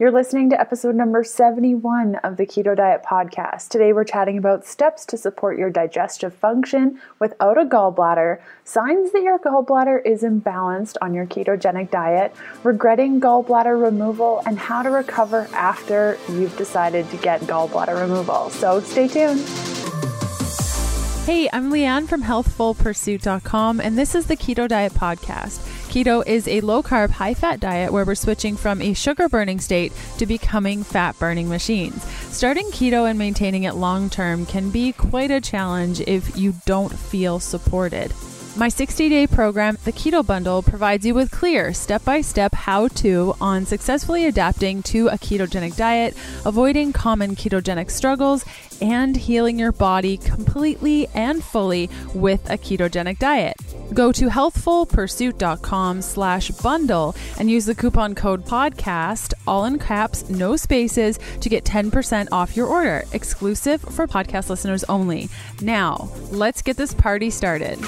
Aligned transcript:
You're 0.00 0.12
listening 0.12 0.48
to 0.50 0.60
episode 0.60 0.94
number 0.94 1.24
71 1.24 2.14
of 2.22 2.36
the 2.36 2.46
Keto 2.46 2.76
Diet 2.76 3.02
Podcast. 3.02 3.66
Today 3.66 3.92
we're 3.92 4.04
chatting 4.04 4.38
about 4.38 4.64
steps 4.64 5.04
to 5.06 5.16
support 5.16 5.58
your 5.58 5.70
digestive 5.70 6.32
function 6.32 7.00
without 7.18 7.58
a 7.58 7.64
gallbladder, 7.64 8.38
signs 8.62 9.10
that 9.10 9.24
your 9.24 9.40
gallbladder 9.40 10.00
is 10.06 10.22
imbalanced 10.22 10.98
on 11.02 11.14
your 11.14 11.26
ketogenic 11.26 11.90
diet, 11.90 12.32
regretting 12.62 13.20
gallbladder 13.20 13.82
removal, 13.82 14.40
and 14.46 14.56
how 14.56 14.84
to 14.84 14.90
recover 14.90 15.48
after 15.52 16.16
you've 16.28 16.56
decided 16.56 17.10
to 17.10 17.16
get 17.16 17.40
gallbladder 17.40 18.00
removal. 18.00 18.50
So 18.50 18.78
stay 18.78 19.08
tuned. 19.08 19.40
Hey, 21.26 21.50
I'm 21.52 21.72
Leanne 21.72 22.08
from 22.08 22.22
healthfulpursuit.com, 22.22 23.80
and 23.80 23.98
this 23.98 24.14
is 24.14 24.26
the 24.26 24.36
Keto 24.36 24.68
Diet 24.68 24.92
Podcast. 24.92 25.67
Keto 25.88 26.22
is 26.26 26.46
a 26.46 26.60
low 26.60 26.82
carb, 26.82 27.08
high 27.08 27.32
fat 27.32 27.60
diet 27.60 27.90
where 27.90 28.04
we're 28.04 28.14
switching 28.14 28.58
from 28.58 28.82
a 28.82 28.92
sugar 28.92 29.26
burning 29.26 29.58
state 29.58 29.90
to 30.18 30.26
becoming 30.26 30.82
fat 30.82 31.18
burning 31.18 31.48
machines. 31.48 32.04
Starting 32.30 32.66
keto 32.66 33.08
and 33.08 33.18
maintaining 33.18 33.64
it 33.64 33.74
long 33.74 34.10
term 34.10 34.44
can 34.44 34.68
be 34.68 34.92
quite 34.92 35.30
a 35.30 35.40
challenge 35.40 36.00
if 36.02 36.36
you 36.36 36.52
don't 36.66 36.92
feel 36.92 37.40
supported. 37.40 38.12
My 38.58 38.68
60 38.68 39.08
day 39.08 39.28
program, 39.28 39.78
the 39.84 39.92
Keto 39.92 40.26
Bundle, 40.26 40.64
provides 40.64 41.06
you 41.06 41.14
with 41.14 41.30
clear 41.30 41.72
step 41.72 42.04
by 42.04 42.22
step 42.22 42.52
how 42.52 42.88
to 42.88 43.36
on 43.40 43.64
successfully 43.64 44.26
adapting 44.26 44.82
to 44.82 45.06
a 45.06 45.12
ketogenic 45.16 45.76
diet, 45.76 46.16
avoiding 46.44 46.92
common 46.92 47.36
ketogenic 47.36 47.88
struggles, 47.88 48.44
and 48.80 49.16
healing 49.16 49.60
your 49.60 49.70
body 49.70 50.16
completely 50.16 51.06
and 51.14 51.44
fully 51.44 51.88
with 52.14 52.50
a 52.50 52.58
ketogenic 52.58 53.20
diet. 53.20 53.54
Go 53.94 54.10
to 54.10 54.26
healthfulpursuit.com 54.26 56.02
slash 56.02 56.50
bundle 56.50 57.14
and 57.38 57.48
use 57.48 57.64
the 57.64 57.76
coupon 57.76 58.16
code 58.16 58.44
podcast, 58.44 59.34
all 59.46 59.66
in 59.66 59.78
caps, 59.78 60.28
no 60.28 60.56
spaces, 60.56 61.20
to 61.42 61.48
get 61.48 61.64
10% 61.64 62.26
off 62.32 62.56
your 62.56 62.66
order, 62.66 63.04
exclusive 63.12 63.80
for 63.82 64.08
podcast 64.08 64.50
listeners 64.50 64.82
only. 64.84 65.28
Now, 65.62 66.10
let's 66.32 66.60
get 66.60 66.76
this 66.76 66.92
party 66.92 67.30
started. 67.30 67.78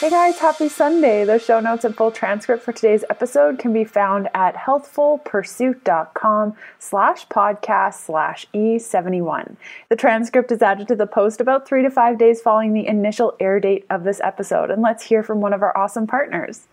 Hey 0.00 0.10
guys, 0.10 0.38
happy 0.38 0.68
Sunday. 0.68 1.24
The 1.24 1.40
show 1.40 1.58
notes 1.58 1.84
and 1.84 1.92
full 1.92 2.12
transcript 2.12 2.62
for 2.62 2.72
today's 2.72 3.04
episode 3.10 3.58
can 3.58 3.72
be 3.72 3.82
found 3.82 4.28
at 4.32 4.54
healthfulpursuit.com 4.54 6.54
slash 6.78 7.26
podcast 7.26 7.94
slash 7.94 8.46
E71. 8.54 9.56
The 9.88 9.96
transcript 9.96 10.52
is 10.52 10.62
added 10.62 10.86
to 10.86 10.94
the 10.94 11.08
post 11.08 11.40
about 11.40 11.66
three 11.66 11.82
to 11.82 11.90
five 11.90 12.16
days 12.16 12.40
following 12.40 12.74
the 12.74 12.86
initial 12.86 13.34
air 13.40 13.58
date 13.58 13.86
of 13.90 14.04
this 14.04 14.20
episode. 14.22 14.70
And 14.70 14.82
let's 14.82 15.02
hear 15.02 15.24
from 15.24 15.40
one 15.40 15.52
of 15.52 15.62
our 15.62 15.76
awesome 15.76 16.06
partners. 16.06 16.68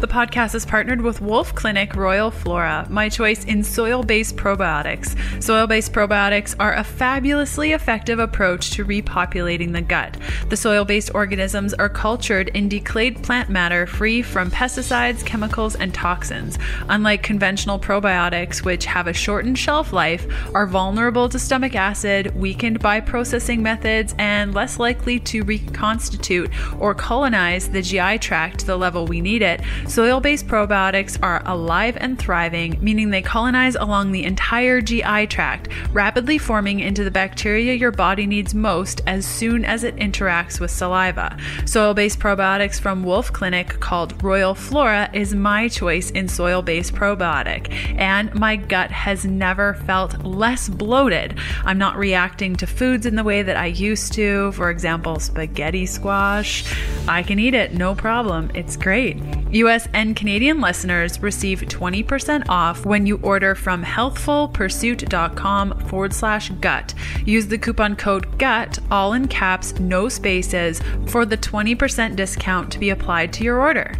The 0.00 0.08
podcast 0.08 0.54
is 0.54 0.64
partnered 0.64 1.02
with 1.02 1.20
Wolfe 1.20 1.54
Clinic 1.54 1.94
Royal 1.94 2.30
Flora, 2.30 2.86
my 2.88 3.10
choice 3.10 3.44
in 3.44 3.62
soil 3.62 4.02
based 4.02 4.34
probiotics. 4.34 5.14
Soil 5.42 5.66
based 5.66 5.92
probiotics 5.92 6.56
are 6.58 6.72
a 6.72 6.82
fabulously 6.82 7.72
effective 7.72 8.18
approach 8.18 8.70
to 8.70 8.86
repopulating 8.86 9.74
the 9.74 9.82
gut. 9.82 10.16
The 10.48 10.56
soil 10.56 10.86
based 10.86 11.10
organisms 11.14 11.74
are 11.74 11.90
cultured 11.90 12.48
in 12.54 12.70
decayed 12.70 13.22
plant 13.22 13.50
matter 13.50 13.86
free 13.86 14.22
from 14.22 14.50
pesticides, 14.50 15.22
chemicals, 15.22 15.76
and 15.76 15.92
toxins. 15.92 16.58
Unlike 16.88 17.22
conventional 17.22 17.78
probiotics, 17.78 18.64
which 18.64 18.86
have 18.86 19.06
a 19.06 19.12
shortened 19.12 19.58
shelf 19.58 19.92
life, 19.92 20.26
are 20.54 20.66
vulnerable 20.66 21.28
to 21.28 21.38
stomach 21.38 21.74
acid, 21.74 22.34
weakened 22.34 22.80
by 22.80 23.00
processing 23.00 23.62
methods, 23.62 24.14
and 24.16 24.54
less 24.54 24.78
likely 24.78 25.20
to 25.20 25.42
reconstitute 25.42 26.50
or 26.78 26.94
colonize 26.94 27.68
the 27.68 27.82
GI 27.82 28.16
tract 28.20 28.60
to 28.60 28.66
the 28.66 28.78
level 28.78 29.04
we 29.04 29.20
need 29.20 29.42
it 29.42 29.60
Soil 29.90 30.20
based 30.20 30.46
probiotics 30.46 31.18
are 31.20 31.42
alive 31.46 31.96
and 32.00 32.16
thriving, 32.16 32.78
meaning 32.80 33.10
they 33.10 33.20
colonize 33.20 33.74
along 33.74 34.12
the 34.12 34.22
entire 34.22 34.80
GI 34.80 35.26
tract, 35.26 35.68
rapidly 35.92 36.38
forming 36.38 36.78
into 36.78 37.02
the 37.02 37.10
bacteria 37.10 37.74
your 37.74 37.90
body 37.90 38.24
needs 38.24 38.54
most 38.54 39.00
as 39.08 39.26
soon 39.26 39.64
as 39.64 39.82
it 39.82 39.96
interacts 39.96 40.60
with 40.60 40.70
saliva. 40.70 41.36
Soil 41.64 41.92
based 41.92 42.20
probiotics 42.20 42.78
from 42.78 43.02
Wolfe 43.02 43.32
Clinic 43.32 43.80
called 43.80 44.22
Royal 44.22 44.54
Flora 44.54 45.10
is 45.12 45.34
my 45.34 45.66
choice 45.66 46.12
in 46.12 46.28
soil 46.28 46.62
based 46.62 46.94
probiotic, 46.94 47.72
and 47.98 48.32
my 48.32 48.54
gut 48.54 48.92
has 48.92 49.24
never 49.24 49.74
felt 49.74 50.24
less 50.24 50.68
bloated. 50.68 51.36
I'm 51.64 51.78
not 51.78 51.96
reacting 51.96 52.54
to 52.56 52.66
foods 52.68 53.06
in 53.06 53.16
the 53.16 53.24
way 53.24 53.42
that 53.42 53.56
I 53.56 53.66
used 53.66 54.12
to, 54.12 54.52
for 54.52 54.70
example, 54.70 55.18
spaghetti 55.18 55.84
squash. 55.84 56.64
I 57.08 57.24
can 57.24 57.40
eat 57.40 57.54
it, 57.54 57.74
no 57.74 57.96
problem. 57.96 58.52
It's 58.54 58.76
great. 58.76 59.20
US 59.52 59.79
US 59.80 59.88
and 59.92 60.16
Canadian 60.16 60.60
listeners 60.60 61.22
receive 61.22 61.60
20% 61.60 62.48
off 62.48 62.84
when 62.84 63.06
you 63.06 63.18
order 63.22 63.54
from 63.54 63.82
healthfulpursuit.com 63.84 65.80
forward 65.88 66.12
slash 66.12 66.50
gut. 66.60 66.94
Use 67.24 67.46
the 67.46 67.58
coupon 67.58 67.96
code 67.96 68.38
GUT, 68.38 68.78
all 68.90 69.12
in 69.12 69.28
caps, 69.28 69.78
no 69.78 70.08
spaces, 70.08 70.80
for 71.06 71.24
the 71.24 71.36
20% 71.36 72.16
discount 72.16 72.70
to 72.72 72.78
be 72.78 72.90
applied 72.90 73.32
to 73.34 73.44
your 73.44 73.60
order. 73.60 73.94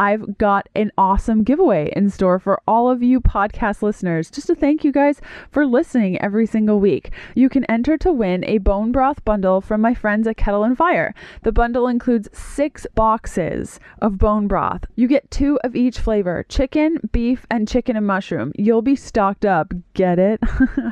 I've 0.00 0.38
got 0.38 0.66
an 0.74 0.92
awesome 0.96 1.44
giveaway 1.44 1.92
in 1.94 2.08
store 2.08 2.38
for 2.38 2.62
all 2.66 2.88
of 2.88 3.02
you 3.02 3.20
podcast 3.20 3.82
listeners. 3.82 4.30
Just 4.30 4.46
to 4.46 4.54
thank 4.54 4.82
you 4.82 4.92
guys 4.92 5.20
for 5.50 5.66
listening 5.66 6.18
every 6.22 6.46
single 6.46 6.80
week. 6.80 7.10
You 7.34 7.50
can 7.50 7.66
enter 7.66 7.98
to 7.98 8.10
win 8.10 8.42
a 8.46 8.56
bone 8.56 8.92
broth 8.92 9.22
bundle 9.26 9.60
from 9.60 9.82
my 9.82 9.92
friends 9.92 10.26
at 10.26 10.38
Kettle 10.38 10.64
and 10.64 10.74
Fire. 10.74 11.14
The 11.42 11.52
bundle 11.52 11.86
includes 11.86 12.30
six 12.32 12.86
boxes 12.94 13.78
of 14.00 14.16
bone 14.16 14.48
broth. 14.48 14.86
You 14.96 15.06
get 15.06 15.30
two 15.30 15.60
of 15.62 15.76
each 15.76 15.98
flavor 15.98 16.46
chicken, 16.48 16.96
beef, 17.12 17.44
and 17.50 17.68
chicken 17.68 17.94
and 17.94 18.06
mushroom. 18.06 18.52
You'll 18.56 18.80
be 18.80 18.96
stocked 18.96 19.44
up. 19.44 19.74
Get 19.92 20.18
it? 20.18 20.40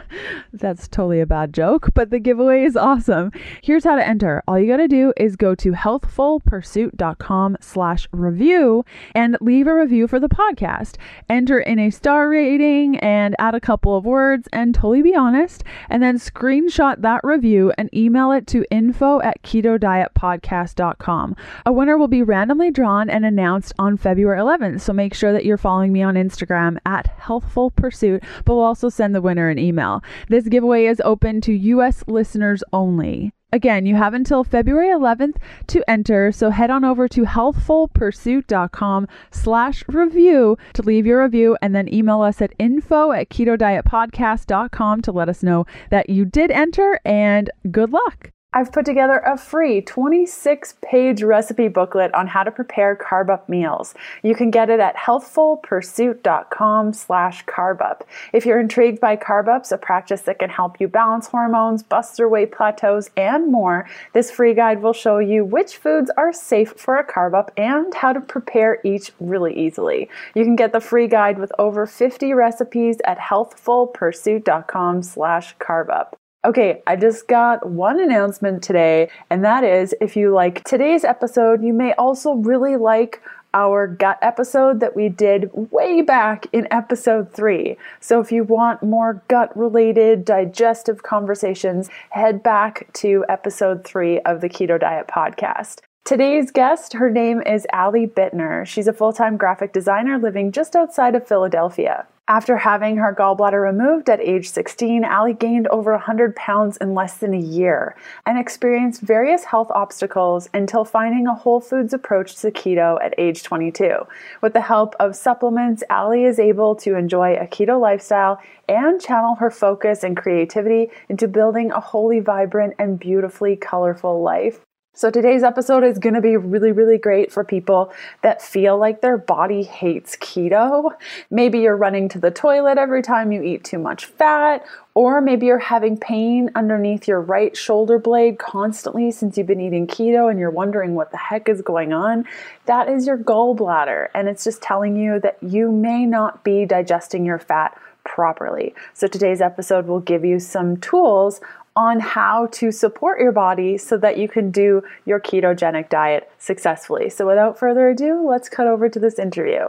That's 0.52 0.86
totally 0.86 1.20
a 1.20 1.26
bad 1.26 1.54
joke, 1.54 1.88
but 1.94 2.10
the 2.10 2.18
giveaway 2.18 2.64
is 2.64 2.76
awesome. 2.76 3.32
Here's 3.62 3.84
how 3.84 3.96
to 3.96 4.06
enter. 4.06 4.42
All 4.46 4.58
you 4.58 4.66
got 4.66 4.76
to 4.76 4.88
do 4.88 5.14
is 5.16 5.34
go 5.34 5.54
to 5.54 5.72
healthfulpursuit.com 5.72 7.56
slash 7.62 8.06
review 8.12 8.84
and 9.14 9.36
leave 9.40 9.66
a 9.66 9.74
review 9.74 10.08
for 10.08 10.18
the 10.18 10.28
podcast. 10.28 10.96
Enter 11.28 11.58
in 11.58 11.78
a 11.78 11.90
star 11.90 12.28
rating 12.28 12.98
and 12.98 13.36
add 13.38 13.54
a 13.54 13.60
couple 13.60 13.96
of 13.96 14.04
words 14.04 14.48
and 14.52 14.74
totally 14.74 15.02
be 15.02 15.14
honest. 15.14 15.64
And 15.88 16.02
then 16.02 16.18
screenshot 16.18 17.02
that 17.02 17.20
review 17.22 17.72
and 17.78 17.92
email 17.94 18.32
it 18.32 18.46
to 18.48 18.64
info 18.70 19.20
at 19.20 19.42
keto 19.42 19.78
diet 19.78 20.08
ketodietpodcast.com. 20.14 21.36
A 21.66 21.72
winner 21.72 21.98
will 21.98 22.08
be 22.08 22.22
randomly 22.22 22.70
drawn 22.70 23.10
and 23.10 23.24
announced 23.24 23.72
on 23.78 23.96
February 23.96 24.40
11th. 24.40 24.80
So 24.80 24.92
make 24.92 25.14
sure 25.14 25.32
that 25.32 25.44
you're 25.44 25.56
following 25.56 25.92
me 25.92 26.02
on 26.02 26.14
Instagram 26.14 26.78
at 26.86 27.06
Healthful 27.18 27.70
Pursuit, 27.70 28.22
but 28.44 28.54
we'll 28.54 28.64
also 28.64 28.88
send 28.88 29.14
the 29.14 29.22
winner 29.22 29.48
an 29.48 29.58
email. 29.58 30.02
This 30.28 30.48
giveaway 30.48 30.86
is 30.86 31.02
open 31.04 31.40
to 31.42 31.52
U.S. 31.52 32.04
listeners 32.06 32.62
only. 32.72 33.32
Again, 33.50 33.86
you 33.86 33.94
have 33.94 34.12
until 34.12 34.44
February 34.44 34.88
11th 34.88 35.36
to 35.68 35.82
enter, 35.88 36.30
so 36.32 36.50
head 36.50 36.70
on 36.70 36.84
over 36.84 37.08
to 37.08 37.22
healthfulpursuit.com 37.22 39.08
slash 39.30 39.84
review 39.88 40.58
to 40.74 40.82
leave 40.82 41.06
your 41.06 41.22
review 41.22 41.56
and 41.62 41.74
then 41.74 41.92
email 41.92 42.20
us 42.20 42.42
at 42.42 42.52
info 42.58 43.12
at 43.12 43.30
ketodietpodcast.com 43.30 45.00
to 45.00 45.12
let 45.12 45.30
us 45.30 45.42
know 45.42 45.64
that 45.88 46.10
you 46.10 46.26
did 46.26 46.50
enter 46.50 47.00
and 47.06 47.50
good 47.70 47.90
luck. 47.90 48.32
I've 48.50 48.72
put 48.72 48.86
together 48.86 49.18
a 49.18 49.36
free 49.36 49.82
26 49.82 50.76
page 50.80 51.22
recipe 51.22 51.68
booklet 51.68 52.14
on 52.14 52.28
how 52.28 52.44
to 52.44 52.50
prepare 52.50 52.96
carb 52.96 53.28
up 53.28 53.46
meals. 53.46 53.94
You 54.22 54.34
can 54.34 54.50
get 54.50 54.70
it 54.70 54.80
at 54.80 54.96
healthfulpursuit.com 54.96 56.94
slash 56.94 57.44
carbup. 57.44 58.04
If 58.32 58.46
you're 58.46 58.58
intrigued 58.58 59.00
by 59.00 59.16
carb 59.16 59.48
ups, 59.48 59.70
a 59.70 59.76
practice 59.76 60.22
that 60.22 60.38
can 60.38 60.48
help 60.48 60.80
you 60.80 60.88
balance 60.88 61.26
hormones, 61.26 61.82
bust 61.82 62.16
through 62.16 62.30
weight 62.30 62.50
plateaus, 62.50 63.10
and 63.18 63.52
more, 63.52 63.86
this 64.14 64.30
free 64.30 64.54
guide 64.54 64.80
will 64.80 64.94
show 64.94 65.18
you 65.18 65.44
which 65.44 65.76
foods 65.76 66.10
are 66.16 66.32
safe 66.32 66.72
for 66.72 66.96
a 66.96 67.06
carb 67.06 67.34
up 67.34 67.52
and 67.58 67.92
how 67.92 68.14
to 68.14 68.20
prepare 68.20 68.80
each 68.82 69.12
really 69.20 69.54
easily. 69.58 70.08
You 70.34 70.44
can 70.44 70.56
get 70.56 70.72
the 70.72 70.80
free 70.80 71.06
guide 71.06 71.38
with 71.38 71.52
over 71.58 71.84
50 71.84 72.32
recipes 72.32 72.96
at 73.04 73.18
healthfulpursuit.com 73.18 75.02
slash 75.02 75.54
carbup. 75.58 76.14
Okay, 76.44 76.82
I 76.86 76.94
just 76.94 77.26
got 77.26 77.68
one 77.68 77.98
announcement 78.00 78.62
today, 78.62 79.10
and 79.28 79.44
that 79.44 79.64
is 79.64 79.92
if 80.00 80.16
you 80.16 80.32
like 80.32 80.62
today's 80.62 81.02
episode, 81.02 81.64
you 81.64 81.72
may 81.72 81.94
also 81.94 82.34
really 82.34 82.76
like 82.76 83.20
our 83.54 83.88
gut 83.88 84.18
episode 84.22 84.78
that 84.78 84.94
we 84.94 85.08
did 85.08 85.50
way 85.72 86.00
back 86.00 86.46
in 86.52 86.68
episode 86.70 87.32
three. 87.32 87.76
So, 87.98 88.20
if 88.20 88.30
you 88.30 88.44
want 88.44 88.84
more 88.84 89.20
gut 89.26 89.56
related 89.56 90.24
digestive 90.24 91.02
conversations, 91.02 91.90
head 92.10 92.44
back 92.44 92.92
to 92.94 93.24
episode 93.28 93.84
three 93.84 94.20
of 94.20 94.40
the 94.40 94.48
Keto 94.48 94.78
Diet 94.78 95.08
podcast. 95.08 95.80
Today's 96.04 96.52
guest, 96.52 96.92
her 96.92 97.10
name 97.10 97.42
is 97.42 97.66
Allie 97.72 98.06
Bittner. 98.06 98.64
She's 98.64 98.86
a 98.86 98.92
full 98.92 99.12
time 99.12 99.36
graphic 99.36 99.72
designer 99.72 100.18
living 100.18 100.52
just 100.52 100.76
outside 100.76 101.16
of 101.16 101.26
Philadelphia. 101.26 102.06
After 102.30 102.58
having 102.58 102.98
her 102.98 103.14
gallbladder 103.14 103.62
removed 103.62 104.10
at 104.10 104.20
age 104.20 104.50
16, 104.50 105.02
Allie 105.02 105.32
gained 105.32 105.66
over 105.68 105.92
100 105.92 106.36
pounds 106.36 106.76
in 106.76 106.92
less 106.92 107.16
than 107.16 107.32
a 107.32 107.38
year 107.38 107.96
and 108.26 108.38
experienced 108.38 109.00
various 109.00 109.44
health 109.44 109.70
obstacles 109.70 110.46
until 110.52 110.84
finding 110.84 111.26
a 111.26 111.34
whole 111.34 111.58
foods 111.58 111.94
approach 111.94 112.36
to 112.36 112.50
keto 112.50 113.02
at 113.02 113.14
age 113.16 113.44
22. 113.44 114.06
With 114.42 114.52
the 114.52 114.60
help 114.60 114.94
of 115.00 115.16
supplements, 115.16 115.82
Allie 115.88 116.24
is 116.24 116.38
able 116.38 116.76
to 116.76 116.96
enjoy 116.96 117.34
a 117.34 117.46
keto 117.46 117.80
lifestyle 117.80 118.38
and 118.68 119.00
channel 119.00 119.36
her 119.36 119.50
focus 119.50 120.04
and 120.04 120.14
creativity 120.14 120.90
into 121.08 121.28
building 121.28 121.72
a 121.72 121.80
wholly 121.80 122.20
vibrant 122.20 122.74
and 122.78 123.00
beautifully 123.00 123.56
colorful 123.56 124.20
life. 124.20 124.67
So 124.98 125.12
today's 125.12 125.44
episode 125.44 125.84
is 125.84 125.96
going 125.96 126.16
to 126.16 126.20
be 126.20 126.36
really, 126.36 126.72
really 126.72 126.98
great 126.98 127.30
for 127.30 127.44
people 127.44 127.92
that 128.22 128.42
feel 128.42 128.76
like 128.76 129.00
their 129.00 129.16
body 129.16 129.62
hates 129.62 130.16
keto. 130.16 130.90
Maybe 131.30 131.60
you're 131.60 131.76
running 131.76 132.08
to 132.08 132.18
the 132.18 132.32
toilet 132.32 132.78
every 132.78 133.02
time 133.02 133.30
you 133.30 133.40
eat 133.40 133.62
too 133.62 133.78
much 133.78 134.06
fat, 134.06 134.66
or 134.96 135.20
maybe 135.20 135.46
you're 135.46 135.60
having 135.60 135.98
pain 135.98 136.50
underneath 136.56 137.06
your 137.06 137.20
right 137.20 137.56
shoulder 137.56 138.00
blade 138.00 138.40
constantly 138.40 139.12
since 139.12 139.38
you've 139.38 139.46
been 139.46 139.60
eating 139.60 139.86
keto 139.86 140.28
and 140.28 140.40
you're 140.40 140.50
wondering 140.50 140.96
what 140.96 141.12
the 141.12 141.16
heck 141.16 141.48
is 141.48 141.62
going 141.62 141.92
on. 141.92 142.24
That 142.66 142.88
is 142.88 143.06
your 143.06 143.18
gallbladder, 143.18 144.08
and 144.16 144.28
it's 144.28 144.42
just 144.42 144.62
telling 144.62 144.96
you 144.96 145.20
that 145.20 145.38
you 145.40 145.70
may 145.70 146.06
not 146.06 146.42
be 146.42 146.64
digesting 146.64 147.24
your 147.24 147.38
fat 147.38 147.78
properly. 148.04 148.74
So 148.94 149.06
today's 149.06 149.40
episode 149.40 149.86
will 149.86 150.00
give 150.00 150.24
you 150.24 150.40
some 150.40 150.78
tools 150.78 151.40
on 151.78 152.00
how 152.00 152.46
to 152.50 152.72
support 152.72 153.20
your 153.20 153.30
body 153.30 153.78
so 153.78 153.96
that 153.96 154.18
you 154.18 154.28
can 154.28 154.50
do 154.50 154.82
your 155.06 155.20
ketogenic 155.20 155.88
diet 155.88 156.28
successfully. 156.36 157.08
So, 157.08 157.24
without 157.24 157.56
further 157.56 157.88
ado, 157.90 158.28
let's 158.28 158.48
cut 158.48 158.66
over 158.66 158.88
to 158.88 158.98
this 158.98 159.16
interview. 159.16 159.68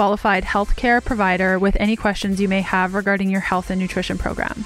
qualified 0.00 0.44
healthcare 0.44 1.04
provider 1.04 1.58
with 1.58 1.76
any 1.78 1.94
questions 1.94 2.40
you 2.40 2.48
may 2.48 2.62
have 2.62 2.94
regarding 2.94 3.28
your 3.28 3.42
health 3.42 3.68
and 3.68 3.78
nutrition 3.78 4.16
program. 4.16 4.64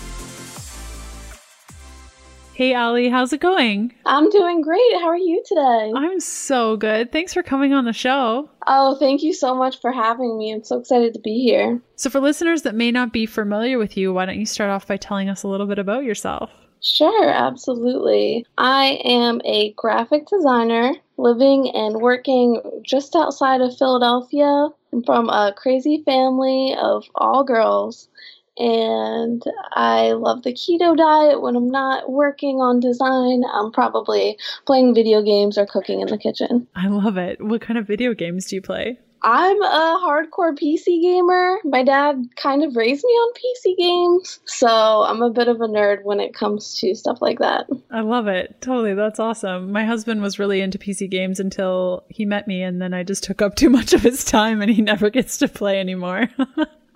Hey, 2.52 2.72
Allie, 2.72 3.08
how's 3.08 3.32
it 3.32 3.40
going? 3.40 3.92
I'm 4.06 4.30
doing 4.30 4.60
great. 4.60 4.92
How 5.00 5.08
are 5.08 5.16
you 5.16 5.42
today? 5.44 5.92
I'm 5.96 6.20
so 6.20 6.76
good. 6.76 7.10
Thanks 7.10 7.34
for 7.34 7.42
coming 7.42 7.72
on 7.72 7.84
the 7.84 7.92
show. 7.92 8.48
Oh, 8.68 8.94
thank 9.00 9.24
you 9.24 9.32
so 9.32 9.56
much 9.56 9.80
for 9.80 9.90
having 9.90 10.38
me. 10.38 10.52
I'm 10.52 10.62
so 10.62 10.78
excited 10.78 11.14
to 11.14 11.20
be 11.20 11.42
here. 11.42 11.82
So, 11.96 12.10
for 12.10 12.20
listeners 12.20 12.62
that 12.62 12.76
may 12.76 12.92
not 12.92 13.12
be 13.12 13.26
familiar 13.26 13.76
with 13.76 13.96
you, 13.96 14.12
why 14.12 14.26
don't 14.26 14.38
you 14.38 14.46
start 14.46 14.70
off 14.70 14.86
by 14.86 14.98
telling 14.98 15.28
us 15.28 15.42
a 15.42 15.48
little 15.48 15.66
bit 15.66 15.80
about 15.80 16.04
yourself? 16.04 16.52
Sure, 16.80 17.28
absolutely. 17.28 18.46
I 18.58 19.00
am 19.04 19.40
a 19.44 19.72
graphic 19.72 20.26
designer 20.28 20.92
living 21.16 21.70
and 21.74 21.96
working 21.96 22.60
just 22.84 23.16
outside 23.16 23.62
of 23.62 23.76
Philadelphia. 23.76 24.68
I'm 24.94 25.02
from 25.02 25.28
a 25.28 25.52
crazy 25.56 26.02
family 26.04 26.76
of 26.80 27.04
all 27.16 27.42
girls, 27.42 28.08
and 28.56 29.42
I 29.72 30.12
love 30.12 30.44
the 30.44 30.52
keto 30.52 30.96
diet. 30.96 31.42
When 31.42 31.56
I'm 31.56 31.68
not 31.68 32.08
working 32.08 32.60
on 32.60 32.78
design, 32.78 33.42
I'm 33.52 33.72
probably 33.72 34.38
playing 34.66 34.94
video 34.94 35.20
games 35.20 35.58
or 35.58 35.66
cooking 35.66 36.00
in 36.00 36.06
the 36.06 36.16
kitchen. 36.16 36.68
I 36.76 36.86
love 36.86 37.16
it. 37.16 37.44
What 37.44 37.60
kind 37.60 37.76
of 37.76 37.88
video 37.88 38.14
games 38.14 38.46
do 38.46 38.54
you 38.54 38.62
play? 38.62 39.00
I'm 39.26 39.62
a 39.62 40.00
hardcore 40.04 40.52
PC 40.52 41.00
gamer. 41.00 41.58
My 41.64 41.82
dad 41.82 42.28
kind 42.36 42.62
of 42.62 42.76
raised 42.76 43.02
me 43.02 43.10
on 43.10 43.32
PC 43.32 43.76
games, 43.78 44.38
so 44.44 44.68
I'm 44.68 45.22
a 45.22 45.30
bit 45.30 45.48
of 45.48 45.62
a 45.62 45.66
nerd 45.66 46.04
when 46.04 46.20
it 46.20 46.34
comes 46.34 46.78
to 46.80 46.94
stuff 46.94 47.22
like 47.22 47.38
that. 47.38 47.66
I 47.90 48.00
love 48.00 48.26
it. 48.28 48.60
Totally. 48.60 48.92
That's 48.92 49.18
awesome. 49.18 49.72
My 49.72 49.86
husband 49.86 50.20
was 50.20 50.38
really 50.38 50.60
into 50.60 50.78
PC 50.78 51.10
games 51.10 51.40
until 51.40 52.04
he 52.10 52.26
met 52.26 52.46
me, 52.46 52.62
and 52.62 52.82
then 52.82 52.92
I 52.92 53.02
just 53.02 53.24
took 53.24 53.40
up 53.40 53.54
too 53.54 53.70
much 53.70 53.94
of 53.94 54.02
his 54.02 54.24
time, 54.24 54.60
and 54.60 54.70
he 54.70 54.82
never 54.82 55.08
gets 55.08 55.38
to 55.38 55.48
play 55.48 55.80
anymore. 55.80 56.28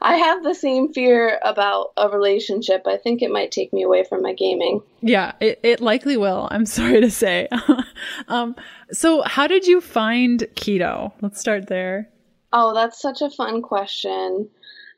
I 0.00 0.16
have 0.16 0.44
the 0.44 0.54
same 0.54 0.92
fear 0.92 1.40
about 1.42 1.92
a 1.96 2.08
relationship. 2.08 2.86
I 2.86 2.98
think 2.98 3.22
it 3.22 3.30
might 3.30 3.50
take 3.50 3.72
me 3.72 3.82
away 3.82 4.04
from 4.04 4.22
my 4.22 4.32
gaming. 4.32 4.82
Yeah, 5.00 5.32
it, 5.40 5.60
it 5.62 5.80
likely 5.80 6.16
will. 6.16 6.46
I'm 6.50 6.66
sorry 6.66 7.00
to 7.00 7.10
say. 7.10 7.48
um, 8.28 8.54
so, 8.92 9.22
how 9.22 9.46
did 9.46 9.66
you 9.66 9.80
find 9.80 10.40
keto? 10.54 11.12
Let's 11.22 11.40
start 11.40 11.68
there. 11.68 12.08
Oh, 12.52 12.74
that's 12.74 13.00
such 13.00 13.22
a 13.22 13.30
fun 13.30 13.62
question. 13.62 14.48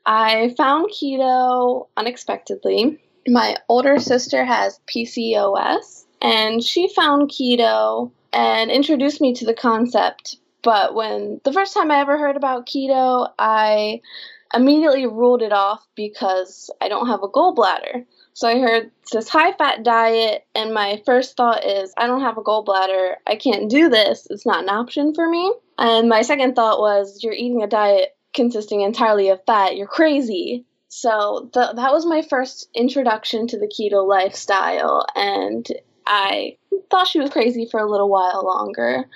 I 0.05 0.53
found 0.57 0.91
keto 0.91 1.87
unexpectedly. 1.97 2.99
My 3.27 3.57
older 3.69 3.99
sister 3.99 4.43
has 4.43 4.79
PCOS, 4.87 6.05
and 6.21 6.63
she 6.63 6.87
found 6.93 7.29
keto 7.29 8.11
and 8.33 8.71
introduced 8.71 9.21
me 9.21 9.33
to 9.33 9.45
the 9.45 9.53
concept. 9.53 10.37
But 10.63 10.95
when 10.95 11.41
the 11.43 11.53
first 11.53 11.73
time 11.73 11.91
I 11.91 11.99
ever 11.99 12.17
heard 12.17 12.37
about 12.37 12.67
keto, 12.67 13.29
I 13.37 14.01
immediately 14.53 15.07
ruled 15.07 15.41
it 15.41 15.51
off 15.51 15.85
because 15.95 16.69
I 16.81 16.87
don't 16.89 17.07
have 17.07 17.23
a 17.23 17.27
gallbladder. 17.27 18.05
So 18.33 18.47
I 18.47 18.59
heard 18.59 18.91
this 19.11 19.27
high 19.27 19.51
fat 19.53 19.83
diet, 19.83 20.45
and 20.55 20.73
my 20.73 21.01
first 21.05 21.35
thought 21.35 21.65
is, 21.65 21.93
I 21.97 22.07
don't 22.07 22.21
have 22.21 22.37
a 22.37 22.43
gallbladder. 22.43 23.15
I 23.27 23.35
can't 23.35 23.69
do 23.69 23.89
this. 23.89 24.25
It's 24.29 24.45
not 24.45 24.63
an 24.63 24.69
option 24.69 25.13
for 25.13 25.29
me. 25.29 25.51
And 25.77 26.09
my 26.09 26.21
second 26.21 26.55
thought 26.55 26.79
was, 26.79 27.23
you're 27.23 27.33
eating 27.33 27.63
a 27.63 27.67
diet 27.67 28.15
consisting 28.33 28.81
entirely 28.81 29.29
of 29.29 29.43
fat. 29.45 29.75
You're 29.75 29.87
crazy. 29.87 30.65
So 30.89 31.49
th- 31.53 31.75
that 31.75 31.93
was 31.93 32.05
my 32.05 32.21
first 32.21 32.69
introduction 32.75 33.47
to 33.47 33.57
the 33.57 33.67
keto 33.67 34.07
lifestyle. 34.07 35.05
And 35.15 35.65
I 36.05 36.57
thought 36.89 37.07
she 37.07 37.19
was 37.19 37.29
crazy 37.29 37.67
for 37.69 37.79
a 37.79 37.89
little 37.89 38.09
while 38.09 38.43
longer 38.45 39.07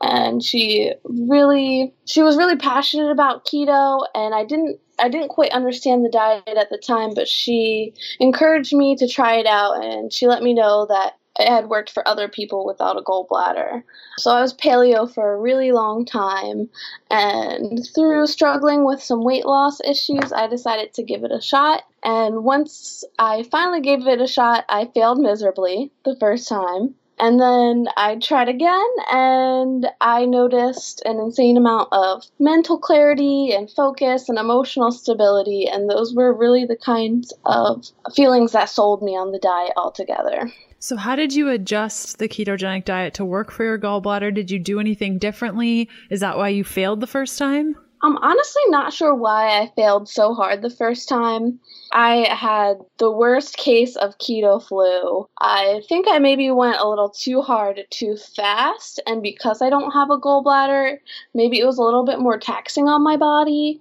and 0.00 0.42
she 0.42 0.92
really 1.04 1.92
she 2.04 2.22
was 2.22 2.36
really 2.36 2.56
passionate 2.56 3.10
about 3.10 3.44
keto 3.44 4.06
and 4.14 4.34
I 4.34 4.44
didn't 4.44 4.78
I 4.98 5.08
didn't 5.08 5.28
quite 5.28 5.50
understand 5.50 6.04
the 6.04 6.10
diet 6.10 6.44
at 6.46 6.70
the 6.70 6.78
time 6.78 7.10
but 7.14 7.28
she 7.28 7.94
encouraged 8.20 8.74
me 8.74 8.96
to 8.96 9.08
try 9.08 9.36
it 9.36 9.46
out 9.46 9.84
and 9.84 10.12
she 10.12 10.26
let 10.26 10.42
me 10.42 10.54
know 10.54 10.86
that 10.86 11.14
it 11.38 11.48
had 11.48 11.68
worked 11.68 11.90
for 11.90 12.06
other 12.06 12.28
people 12.28 12.66
without 12.66 12.96
a 12.96 13.02
gallbladder. 13.02 13.82
So 14.18 14.30
I 14.30 14.40
was 14.40 14.54
paleo 14.54 15.12
for 15.12 15.32
a 15.32 15.38
really 15.38 15.72
long 15.72 16.04
time 16.04 16.68
and 17.10 17.86
through 17.94 18.26
struggling 18.26 18.84
with 18.84 19.02
some 19.02 19.24
weight 19.24 19.46
loss 19.46 19.80
issues 19.80 20.32
I 20.32 20.46
decided 20.46 20.94
to 20.94 21.02
give 21.02 21.24
it 21.24 21.32
a 21.32 21.40
shot 21.40 21.84
and 22.02 22.44
once 22.44 23.04
I 23.18 23.44
finally 23.44 23.80
gave 23.80 24.06
it 24.06 24.20
a 24.20 24.26
shot 24.26 24.64
I 24.68 24.86
failed 24.94 25.18
miserably 25.18 25.92
the 26.04 26.16
first 26.18 26.48
time 26.48 26.94
and 27.20 27.40
then 27.40 27.88
I 27.96 28.16
tried 28.16 28.48
again 28.48 28.88
and 29.10 29.86
I 30.00 30.24
noticed 30.24 31.02
an 31.04 31.18
insane 31.18 31.56
amount 31.56 31.88
of 31.92 32.24
mental 32.38 32.78
clarity 32.78 33.52
and 33.52 33.70
focus 33.70 34.28
and 34.28 34.38
emotional 34.38 34.92
stability. 34.92 35.66
And 35.66 35.90
those 35.90 36.14
were 36.14 36.32
really 36.32 36.64
the 36.64 36.76
kinds 36.76 37.32
of 37.44 37.86
feelings 38.14 38.52
that 38.52 38.68
sold 38.68 39.02
me 39.02 39.16
on 39.16 39.32
the 39.32 39.40
diet 39.40 39.72
altogether. 39.76 40.52
So, 40.80 40.96
how 40.96 41.16
did 41.16 41.34
you 41.34 41.48
adjust 41.48 42.18
the 42.18 42.28
ketogenic 42.28 42.84
diet 42.84 43.14
to 43.14 43.24
work 43.24 43.50
for 43.50 43.64
your 43.64 43.78
gallbladder? 43.78 44.32
Did 44.32 44.50
you 44.50 44.60
do 44.60 44.78
anything 44.78 45.18
differently? 45.18 45.88
Is 46.08 46.20
that 46.20 46.36
why 46.36 46.50
you 46.50 46.62
failed 46.62 47.00
the 47.00 47.06
first 47.08 47.36
time? 47.36 47.74
I'm 48.00 48.16
honestly 48.18 48.62
not 48.68 48.92
sure 48.92 49.14
why 49.14 49.60
I 49.60 49.72
failed 49.74 50.08
so 50.08 50.32
hard 50.32 50.62
the 50.62 50.70
first 50.70 51.08
time. 51.08 51.58
I 51.90 52.28
had 52.30 52.78
the 52.98 53.10
worst 53.10 53.56
case 53.56 53.96
of 53.96 54.18
keto 54.18 54.62
flu. 54.62 55.26
I 55.40 55.82
think 55.88 56.06
I 56.08 56.18
maybe 56.18 56.50
went 56.50 56.78
a 56.78 56.88
little 56.88 57.08
too 57.08 57.40
hard 57.40 57.84
too 57.90 58.16
fast, 58.36 59.00
and 59.06 59.22
because 59.22 59.62
I 59.62 59.70
don't 59.70 59.90
have 59.90 60.10
a 60.10 60.18
gallbladder, 60.18 60.98
maybe 61.34 61.58
it 61.58 61.66
was 61.66 61.78
a 61.78 61.82
little 61.82 62.04
bit 62.04 62.20
more 62.20 62.38
taxing 62.38 62.88
on 62.88 63.02
my 63.02 63.16
body. 63.16 63.80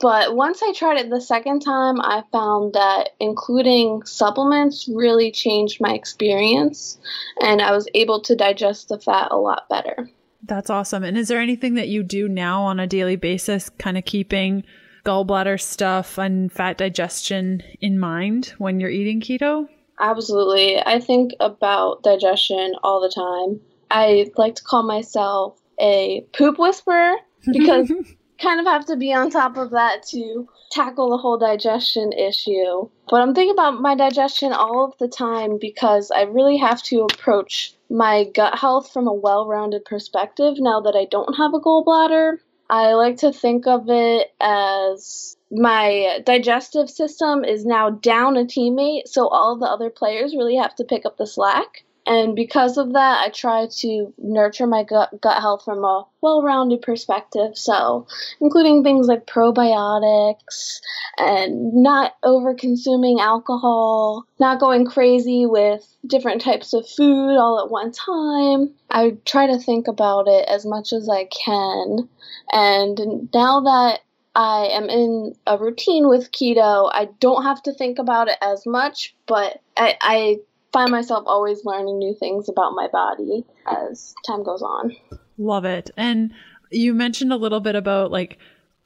But 0.00 0.36
once 0.36 0.62
I 0.62 0.72
tried 0.72 0.98
it 0.98 1.10
the 1.10 1.20
second 1.20 1.60
time, 1.60 2.00
I 2.00 2.22
found 2.30 2.74
that 2.74 3.10
including 3.18 4.04
supplements 4.04 4.88
really 4.92 5.32
changed 5.32 5.80
my 5.80 5.92
experience, 5.92 6.98
and 7.40 7.60
I 7.60 7.72
was 7.72 7.88
able 7.94 8.20
to 8.22 8.36
digest 8.36 8.88
the 8.88 9.00
fat 9.00 9.28
a 9.30 9.36
lot 9.36 9.68
better. 9.68 10.08
That's 10.46 10.70
awesome. 10.70 11.02
And 11.02 11.18
is 11.18 11.28
there 11.28 11.40
anything 11.40 11.74
that 11.74 11.88
you 11.88 12.02
do 12.02 12.28
now 12.28 12.62
on 12.62 12.78
a 12.78 12.86
daily 12.86 13.16
basis, 13.16 13.68
kind 13.70 13.98
of 13.98 14.04
keeping 14.04 14.64
gallbladder 15.04 15.60
stuff 15.60 16.18
and 16.18 16.52
fat 16.52 16.78
digestion 16.78 17.62
in 17.80 17.98
mind 17.98 18.54
when 18.58 18.80
you're 18.80 18.90
eating 18.90 19.20
keto? 19.20 19.68
Absolutely. 19.98 20.78
I 20.78 21.00
think 21.00 21.32
about 21.40 22.02
digestion 22.02 22.74
all 22.82 23.00
the 23.00 23.08
time. 23.08 23.60
I 23.90 24.30
like 24.36 24.56
to 24.56 24.64
call 24.64 24.82
myself 24.82 25.58
a 25.80 26.26
poop 26.36 26.58
whisperer 26.58 27.14
because 27.50 27.90
kind 28.40 28.60
of 28.60 28.66
have 28.66 28.86
to 28.86 28.96
be 28.96 29.12
on 29.12 29.30
top 29.30 29.56
of 29.56 29.70
that 29.70 30.02
to 30.08 30.46
tackle 30.70 31.10
the 31.10 31.18
whole 31.18 31.38
digestion 31.38 32.12
issue. 32.12 32.88
But 33.08 33.22
I'm 33.22 33.34
thinking 33.34 33.52
about 33.52 33.80
my 33.80 33.94
digestion 33.94 34.52
all 34.52 34.84
of 34.84 34.98
the 34.98 35.08
time 35.08 35.58
because 35.60 36.10
I 36.10 36.22
really 36.22 36.56
have 36.58 36.82
to 36.84 37.06
approach 37.10 37.74
my 37.90 38.24
gut 38.34 38.58
health 38.58 38.92
from 38.92 39.06
a 39.06 39.12
well 39.12 39.46
rounded 39.46 39.84
perspective 39.84 40.54
now 40.58 40.80
that 40.80 40.96
I 40.96 41.06
don't 41.10 41.36
have 41.36 41.54
a 41.54 41.60
gallbladder. 41.60 42.38
I 42.68 42.94
like 42.94 43.18
to 43.18 43.32
think 43.32 43.66
of 43.66 43.88
it 43.88 44.32
as 44.40 45.36
my 45.52 46.20
digestive 46.24 46.90
system 46.90 47.44
is 47.44 47.64
now 47.64 47.90
down 47.90 48.36
a 48.36 48.44
teammate, 48.44 49.06
so 49.06 49.28
all 49.28 49.56
the 49.56 49.66
other 49.66 49.90
players 49.90 50.34
really 50.34 50.56
have 50.56 50.74
to 50.76 50.84
pick 50.84 51.06
up 51.06 51.16
the 51.16 51.26
slack. 51.26 51.84
And 52.06 52.36
because 52.36 52.78
of 52.78 52.92
that, 52.92 53.24
I 53.24 53.30
try 53.30 53.66
to 53.80 54.14
nurture 54.16 54.66
my 54.66 54.84
gut, 54.84 55.20
gut 55.20 55.40
health 55.40 55.64
from 55.64 55.84
a 55.84 56.06
well 56.20 56.40
rounded 56.42 56.82
perspective. 56.82 57.58
So, 57.58 58.06
including 58.40 58.84
things 58.84 59.08
like 59.08 59.26
probiotics 59.26 60.78
and 61.18 61.74
not 61.74 62.14
over 62.22 62.54
consuming 62.54 63.18
alcohol, 63.20 64.24
not 64.38 64.60
going 64.60 64.86
crazy 64.86 65.46
with 65.46 65.84
different 66.06 66.40
types 66.40 66.72
of 66.72 66.88
food 66.88 67.36
all 67.36 67.60
at 67.64 67.70
one 67.72 67.90
time. 67.90 68.72
I 68.88 69.16
try 69.24 69.48
to 69.48 69.58
think 69.58 69.88
about 69.88 70.28
it 70.28 70.48
as 70.48 70.64
much 70.64 70.92
as 70.92 71.08
I 71.08 71.24
can. 71.24 72.08
And 72.52 73.28
now 73.34 73.60
that 73.62 74.00
I 74.36 74.66
am 74.66 74.88
in 74.90 75.34
a 75.46 75.58
routine 75.58 76.08
with 76.08 76.30
keto, 76.30 76.90
I 76.92 77.08
don't 77.20 77.42
have 77.42 77.62
to 77.64 77.72
think 77.72 77.98
about 77.98 78.28
it 78.28 78.36
as 78.42 78.64
much, 78.66 79.16
but 79.26 79.60
I, 79.76 79.96
I 80.00 80.36
find 80.76 80.90
myself 80.90 81.24
always 81.26 81.64
learning 81.64 81.98
new 81.98 82.14
things 82.14 82.50
about 82.50 82.74
my 82.74 82.86
body 82.88 83.46
as 83.66 84.14
time 84.26 84.42
goes 84.42 84.60
on. 84.60 84.94
Love 85.38 85.64
it. 85.64 85.90
And 85.96 86.34
you 86.70 86.92
mentioned 86.92 87.32
a 87.32 87.36
little 87.36 87.60
bit 87.60 87.74
about 87.74 88.10
like 88.10 88.36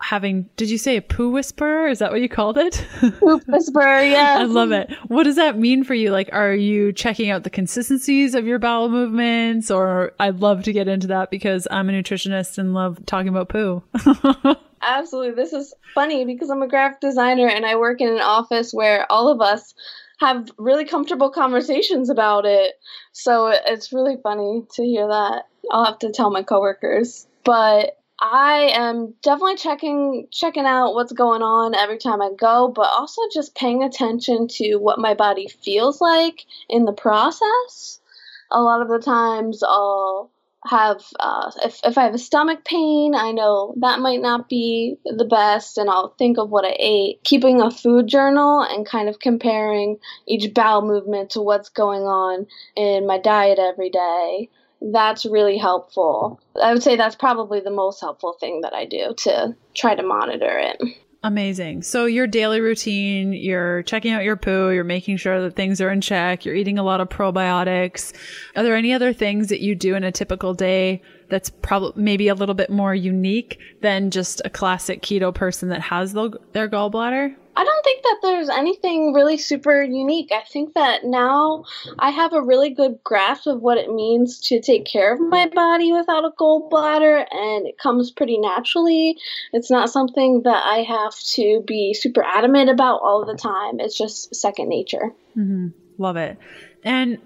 having 0.00 0.49
did 0.54 0.70
you 0.70 0.78
say 0.78 0.97
a 0.97 1.02
poo 1.02 1.30
whisperer? 1.30 1.88
Is 1.88 1.99
that 1.99 2.12
what 2.12 2.20
you 2.20 2.28
called 2.28 2.59
it? 2.59 2.87
Poop 3.18 3.42
whisperer 3.49 4.02
yeah 4.02 4.37
i 4.38 4.44
love 4.44 4.70
it. 4.70 4.88
What 5.09 5.25
does 5.25 5.35
that 5.35 5.59
mean 5.59 5.82
for 5.82 5.94
you? 5.94 6.12
Like 6.12 6.30
are 6.32 6.54
you 6.54 6.92
checking 6.92 7.28
out 7.28 7.42
the 7.42 7.50
consistencies 7.50 8.37
of 8.37 8.47
your 8.47 8.61
bowel 8.61 8.88
movements? 8.88 9.68
Or 9.68 10.12
i'd 10.20 10.38
love 10.38 10.62
to 10.64 10.73
get 10.73 10.87
into 10.87 11.09
that 11.09 11.28
because 11.32 11.66
i'm 11.73 11.88
a 11.88 11.92
nutritionist 11.92 12.56
and 12.56 12.73
love 12.73 13.04
talking 13.04 13.28
about 13.28 13.49
poo. 13.49 13.82
Absolutely. 14.82 15.35
This 15.35 15.52
is 15.52 15.75
funny 15.92 16.25
because 16.25 16.50
i'm 16.50 16.62
a 16.62 16.68
graphic 16.68 17.00
designer 17.00 17.49
and 17.49 17.66
i 17.66 17.75
work 17.75 18.00
in 18.00 18.09
an 18.09 18.20
office 18.20 18.73
where 18.73 19.11
all 19.11 19.26
of 19.28 19.40
us 19.40 19.75
have 20.20 20.50
really 20.58 20.84
comfortable 20.84 21.30
conversations 21.30 22.10
about 22.10 22.44
it. 22.44 22.74
So 23.12 23.48
it's 23.48 23.92
really 23.92 24.16
funny 24.22 24.64
to 24.74 24.84
hear 24.84 25.08
that. 25.08 25.46
I'll 25.70 25.84
have 25.84 25.98
to 26.00 26.10
tell 26.10 26.30
my 26.30 26.42
coworkers. 26.42 27.26
But 27.44 27.96
I 28.20 28.70
am 28.74 29.14
definitely 29.22 29.56
checking 29.56 30.28
checking 30.30 30.66
out 30.66 30.92
what's 30.94 31.12
going 31.12 31.42
on 31.42 31.74
every 31.74 31.96
time 31.96 32.20
I 32.20 32.30
go, 32.38 32.68
but 32.68 32.86
also 32.86 33.22
just 33.32 33.54
paying 33.54 33.82
attention 33.82 34.46
to 34.48 34.76
what 34.76 34.98
my 34.98 35.14
body 35.14 35.48
feels 35.48 36.02
like 36.02 36.44
in 36.68 36.84
the 36.84 36.92
process. 36.92 38.00
A 38.50 38.60
lot 38.60 38.82
of 38.82 38.88
the 38.88 38.98
times 38.98 39.62
I'll 39.62 40.30
have 40.66 41.02
uh, 41.18 41.50
if, 41.64 41.80
if 41.84 41.96
i 41.96 42.02
have 42.04 42.14
a 42.14 42.18
stomach 42.18 42.64
pain 42.64 43.14
i 43.14 43.32
know 43.32 43.74
that 43.78 44.00
might 44.00 44.20
not 44.20 44.48
be 44.48 44.96
the 45.04 45.24
best 45.24 45.78
and 45.78 45.88
i'll 45.88 46.14
think 46.18 46.38
of 46.38 46.50
what 46.50 46.64
i 46.64 46.76
ate. 46.78 47.22
Keeping 47.24 47.60
a 47.60 47.70
food 47.70 48.06
journal 48.06 48.60
and 48.60 48.86
kind 48.86 49.08
of 49.08 49.20
comparing 49.20 49.96
each 50.28 50.52
bowel 50.52 50.82
movement 50.82 51.30
to 51.30 51.40
what's 51.40 51.70
going 51.70 52.02
on 52.02 52.46
in 52.76 53.06
my 53.06 53.18
diet 53.18 53.58
every 53.58 53.90
day 53.90 54.48
that's 54.82 55.26
really 55.26 55.58
helpful. 55.58 56.40
I 56.62 56.72
would 56.72 56.82
say 56.82 56.96
that's 56.96 57.14
probably 57.14 57.60
the 57.60 57.70
most 57.70 58.00
helpful 58.00 58.34
thing 58.40 58.62
that 58.62 58.72
i 58.72 58.86
do 58.86 59.14
to 59.18 59.54
try 59.74 59.94
to 59.94 60.02
monitor 60.02 60.58
it 60.58 60.82
Amazing. 61.22 61.82
So 61.82 62.06
your 62.06 62.26
daily 62.26 62.62
routine, 62.62 63.34
you're 63.34 63.82
checking 63.82 64.12
out 64.12 64.24
your 64.24 64.36
poo, 64.36 64.70
you're 64.70 64.84
making 64.84 65.18
sure 65.18 65.42
that 65.42 65.54
things 65.54 65.78
are 65.82 65.90
in 65.90 66.00
check, 66.00 66.46
you're 66.46 66.54
eating 66.54 66.78
a 66.78 66.82
lot 66.82 67.02
of 67.02 67.10
probiotics. 67.10 68.14
Are 68.56 68.62
there 68.62 68.74
any 68.74 68.94
other 68.94 69.12
things 69.12 69.48
that 69.48 69.60
you 69.60 69.74
do 69.74 69.94
in 69.94 70.02
a 70.02 70.12
typical 70.12 70.54
day 70.54 71.02
that's 71.28 71.50
probably 71.50 72.02
maybe 72.02 72.28
a 72.28 72.34
little 72.34 72.54
bit 72.54 72.70
more 72.70 72.94
unique 72.94 73.58
than 73.82 74.10
just 74.10 74.40
a 74.46 74.50
classic 74.50 75.02
keto 75.02 75.34
person 75.34 75.68
that 75.68 75.82
has 75.82 76.14
the, 76.14 76.38
their 76.52 76.70
gallbladder? 76.70 77.36
I 77.60 77.64
don't 77.64 77.84
think 77.84 78.02
that 78.04 78.18
there's 78.22 78.48
anything 78.48 79.12
really 79.12 79.36
super 79.36 79.82
unique. 79.82 80.32
I 80.32 80.42
think 80.50 80.72
that 80.72 81.04
now 81.04 81.64
I 81.98 82.08
have 82.08 82.32
a 82.32 82.40
really 82.40 82.70
good 82.70 83.00
grasp 83.04 83.46
of 83.46 83.60
what 83.60 83.76
it 83.76 83.92
means 83.92 84.40
to 84.48 84.62
take 84.62 84.86
care 84.86 85.12
of 85.12 85.20
my 85.20 85.46
body 85.46 85.92
without 85.92 86.24
a 86.24 86.30
gallbladder, 86.30 87.26
and 87.30 87.66
it 87.66 87.76
comes 87.76 88.12
pretty 88.12 88.38
naturally. 88.38 89.18
It's 89.52 89.70
not 89.70 89.90
something 89.90 90.44
that 90.44 90.62
I 90.64 90.78
have 90.84 91.14
to 91.34 91.62
be 91.66 91.92
super 91.92 92.22
adamant 92.22 92.70
about 92.70 93.02
all 93.02 93.26
the 93.26 93.36
time. 93.36 93.78
It's 93.78 93.98
just 93.98 94.34
second 94.34 94.70
nature. 94.70 95.12
Mm-hmm. 95.36 95.68
Love 95.98 96.16
it. 96.16 96.38
And 96.82 97.18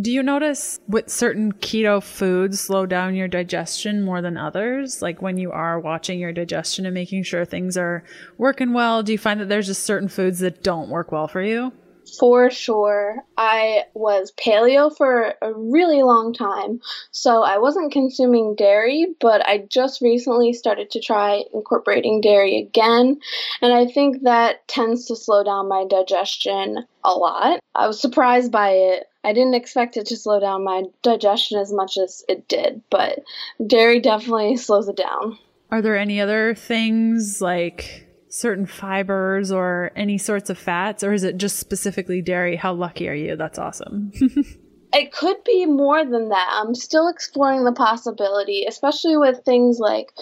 do 0.00 0.10
you 0.10 0.22
notice 0.22 0.80
with 0.88 1.10
certain 1.10 1.52
keto 1.52 2.02
foods 2.02 2.60
slow 2.60 2.86
down 2.86 3.14
your 3.14 3.28
digestion 3.28 4.02
more 4.02 4.22
than 4.22 4.36
others? 4.36 5.02
Like 5.02 5.20
when 5.20 5.36
you 5.36 5.52
are 5.52 5.78
watching 5.80 6.18
your 6.18 6.32
digestion 6.32 6.86
and 6.86 6.94
making 6.94 7.24
sure 7.24 7.44
things 7.44 7.76
are 7.76 8.04
working 8.38 8.72
well, 8.72 9.02
do 9.02 9.12
you 9.12 9.18
find 9.18 9.40
that 9.40 9.48
there's 9.48 9.66
just 9.66 9.84
certain 9.84 10.08
foods 10.08 10.38
that 10.40 10.62
don't 10.62 10.88
work 10.88 11.12
well 11.12 11.28
for 11.28 11.42
you? 11.42 11.72
For 12.18 12.50
sure. 12.50 13.18
I 13.36 13.84
was 13.94 14.32
paleo 14.32 14.94
for 14.96 15.34
a 15.42 15.52
really 15.54 16.02
long 16.02 16.32
time, 16.32 16.80
so 17.12 17.42
I 17.42 17.58
wasn't 17.58 17.92
consuming 17.92 18.54
dairy, 18.56 19.14
but 19.20 19.46
I 19.46 19.66
just 19.68 20.00
recently 20.00 20.52
started 20.52 20.90
to 20.90 21.00
try 21.00 21.44
incorporating 21.54 22.20
dairy 22.20 22.58
again, 22.58 23.20
and 23.62 23.72
I 23.72 23.86
think 23.86 24.22
that 24.22 24.66
tends 24.66 25.06
to 25.06 25.16
slow 25.16 25.44
down 25.44 25.68
my 25.68 25.84
digestion 25.88 26.84
a 27.04 27.12
lot. 27.12 27.60
I 27.74 27.86
was 27.86 28.00
surprised 28.00 28.50
by 28.50 28.70
it. 28.70 29.06
I 29.22 29.32
didn't 29.32 29.54
expect 29.54 29.96
it 29.96 30.06
to 30.06 30.16
slow 30.16 30.40
down 30.40 30.64
my 30.64 30.84
digestion 31.02 31.58
as 31.58 31.72
much 31.72 31.98
as 31.98 32.24
it 32.28 32.48
did, 32.48 32.82
but 32.90 33.20
dairy 33.64 34.00
definitely 34.00 34.56
slows 34.56 34.88
it 34.88 34.96
down. 34.96 35.38
Are 35.70 35.82
there 35.82 35.96
any 35.96 36.20
other 36.20 36.54
things 36.54 37.40
like 37.40 38.06
certain 38.28 38.66
fibers 38.66 39.52
or 39.52 39.92
any 39.94 40.18
sorts 40.18 40.50
of 40.50 40.58
fats, 40.58 41.04
or 41.04 41.12
is 41.12 41.22
it 41.22 41.36
just 41.36 41.58
specifically 41.58 42.22
dairy? 42.22 42.56
How 42.56 42.72
lucky 42.72 43.08
are 43.08 43.14
you? 43.14 43.36
That's 43.36 43.58
awesome. 43.58 44.12
it 44.92 45.12
could 45.12 45.42
be 45.44 45.66
more 45.66 46.04
than 46.04 46.30
that. 46.30 46.48
I'm 46.50 46.74
still 46.74 47.08
exploring 47.08 47.64
the 47.64 47.72
possibility, 47.72 48.64
especially 48.68 49.16
with 49.16 49.44
things 49.44 49.78
like 49.78 50.12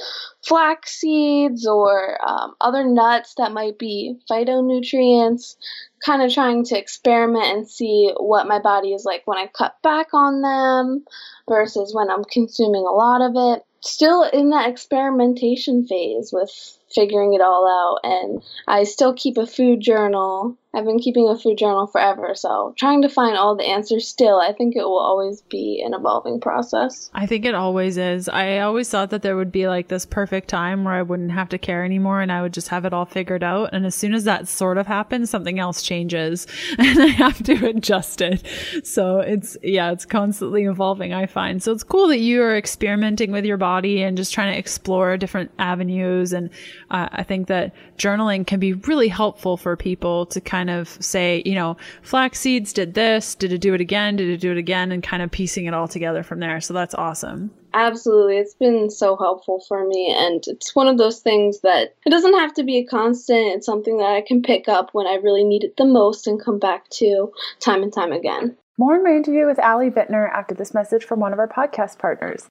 flax 0.42 0.98
seeds 0.98 1.66
or 1.66 2.18
um, 2.26 2.54
other 2.60 2.84
nuts 2.84 3.34
that 3.36 3.52
might 3.52 3.78
be 3.78 4.18
phytonutrients. 4.30 5.56
Kind 6.04 6.22
of 6.22 6.32
trying 6.32 6.64
to 6.66 6.78
experiment 6.78 7.46
and 7.46 7.68
see 7.68 8.12
what 8.18 8.46
my 8.46 8.60
body 8.60 8.92
is 8.92 9.04
like 9.04 9.22
when 9.26 9.38
I 9.38 9.48
cut 9.48 9.74
back 9.82 10.08
on 10.12 10.42
them 10.42 11.04
versus 11.48 11.94
when 11.94 12.10
I'm 12.10 12.24
consuming 12.24 12.86
a 12.86 12.92
lot 12.92 13.20
of 13.20 13.32
it. 13.34 13.64
Still 13.80 14.22
in 14.24 14.50
that 14.50 14.68
experimentation 14.68 15.86
phase 15.86 16.30
with 16.32 16.50
figuring 16.94 17.34
it 17.34 17.40
all 17.40 17.66
out. 17.66 18.08
And 18.08 18.42
I 18.66 18.84
still 18.84 19.14
keep 19.14 19.36
a 19.38 19.46
food 19.46 19.80
journal. 19.80 20.56
I've 20.74 20.84
been 20.84 20.98
keeping 20.98 21.26
a 21.28 21.38
food 21.38 21.56
journal 21.56 21.86
forever. 21.86 22.34
So 22.34 22.74
trying 22.76 23.00
to 23.02 23.08
find 23.08 23.36
all 23.36 23.56
the 23.56 23.66
answers 23.66 24.06
still, 24.06 24.38
I 24.38 24.52
think 24.52 24.76
it 24.76 24.82
will 24.82 24.98
always 24.98 25.40
be 25.40 25.82
an 25.84 25.94
evolving 25.94 26.40
process. 26.40 27.10
I 27.14 27.24
think 27.24 27.46
it 27.46 27.54
always 27.54 27.96
is. 27.96 28.28
I 28.28 28.58
always 28.58 28.88
thought 28.90 29.08
that 29.10 29.22
there 29.22 29.36
would 29.36 29.50
be 29.50 29.66
like 29.66 29.88
this 29.88 30.04
perfect 30.04 30.48
time 30.48 30.84
where 30.84 30.94
I 30.94 31.02
wouldn't 31.02 31.32
have 31.32 31.48
to 31.50 31.58
care 31.58 31.84
anymore 31.84 32.20
and 32.20 32.30
I 32.30 32.42
would 32.42 32.52
just 32.52 32.68
have 32.68 32.84
it 32.84 32.92
all 32.92 33.06
figured 33.06 33.42
out. 33.42 33.70
And 33.72 33.86
as 33.86 33.94
soon 33.94 34.12
as 34.12 34.24
that 34.24 34.46
sort 34.46 34.76
of 34.76 34.86
happens, 34.86 35.30
something 35.30 35.58
else 35.58 35.82
changes 35.82 36.46
and 36.78 37.00
I 37.00 37.06
have 37.06 37.42
to 37.44 37.68
adjust 37.68 38.20
it. 38.20 38.44
So 38.84 39.20
it's, 39.20 39.56
yeah, 39.62 39.90
it's 39.90 40.04
constantly 40.04 40.64
evolving, 40.64 41.14
I 41.14 41.26
find. 41.26 41.62
So 41.62 41.72
it's 41.72 41.82
cool 41.82 42.08
that 42.08 42.18
you 42.18 42.42
are 42.42 42.56
experimenting 42.56 43.32
with 43.32 43.46
your 43.46 43.56
body 43.56 44.02
and 44.02 44.18
just 44.18 44.34
trying 44.34 44.52
to 44.52 44.58
explore 44.58 45.16
different 45.16 45.50
avenues 45.58 46.34
and 46.34 46.50
uh, 46.90 47.08
I 47.10 47.22
think 47.22 47.48
that 47.48 47.74
journaling 47.96 48.46
can 48.46 48.60
be 48.60 48.74
really 48.74 49.08
helpful 49.08 49.56
for 49.56 49.76
people 49.76 50.26
to 50.26 50.40
kind 50.40 50.57
of 50.68 50.88
say, 51.00 51.42
you 51.46 51.54
know, 51.54 51.76
flax 52.02 52.40
seeds 52.40 52.72
did 52.72 52.94
this, 52.94 53.34
did 53.34 53.52
it 53.52 53.60
do 53.60 53.74
it 53.74 53.80
again, 53.80 54.16
did 54.16 54.28
it 54.28 54.40
do 54.40 54.50
it 54.50 54.58
again, 54.58 54.92
and 54.92 55.02
kind 55.02 55.22
of 55.22 55.30
piecing 55.30 55.66
it 55.66 55.74
all 55.74 55.88
together 55.88 56.22
from 56.22 56.40
there. 56.40 56.60
So 56.60 56.74
that's 56.74 56.94
awesome. 56.94 57.50
Absolutely. 57.74 58.38
It's 58.38 58.54
been 58.54 58.90
so 58.90 59.16
helpful 59.16 59.64
for 59.68 59.86
me. 59.86 60.14
And 60.18 60.42
it's 60.46 60.74
one 60.74 60.88
of 60.88 60.98
those 60.98 61.20
things 61.20 61.60
that 61.60 61.94
it 62.04 62.10
doesn't 62.10 62.38
have 62.38 62.54
to 62.54 62.64
be 62.64 62.78
a 62.78 62.84
constant. 62.84 63.54
It's 63.54 63.66
something 63.66 63.98
that 63.98 64.10
I 64.10 64.22
can 64.26 64.42
pick 64.42 64.68
up 64.68 64.90
when 64.92 65.06
I 65.06 65.14
really 65.14 65.44
need 65.44 65.64
it 65.64 65.76
the 65.76 65.84
most 65.84 66.26
and 66.26 66.42
come 66.42 66.58
back 66.58 66.88
to 66.90 67.32
time 67.60 67.82
and 67.82 67.92
time 67.92 68.12
again. 68.12 68.56
More 68.78 68.96
in 68.96 69.04
my 69.04 69.10
interview 69.10 69.46
with 69.46 69.58
Allie 69.58 69.90
Bittner 69.90 70.30
after 70.30 70.54
this 70.54 70.72
message 70.72 71.04
from 71.04 71.20
one 71.20 71.32
of 71.32 71.38
our 71.38 71.48
podcast 71.48 71.98
partners. 71.98 72.46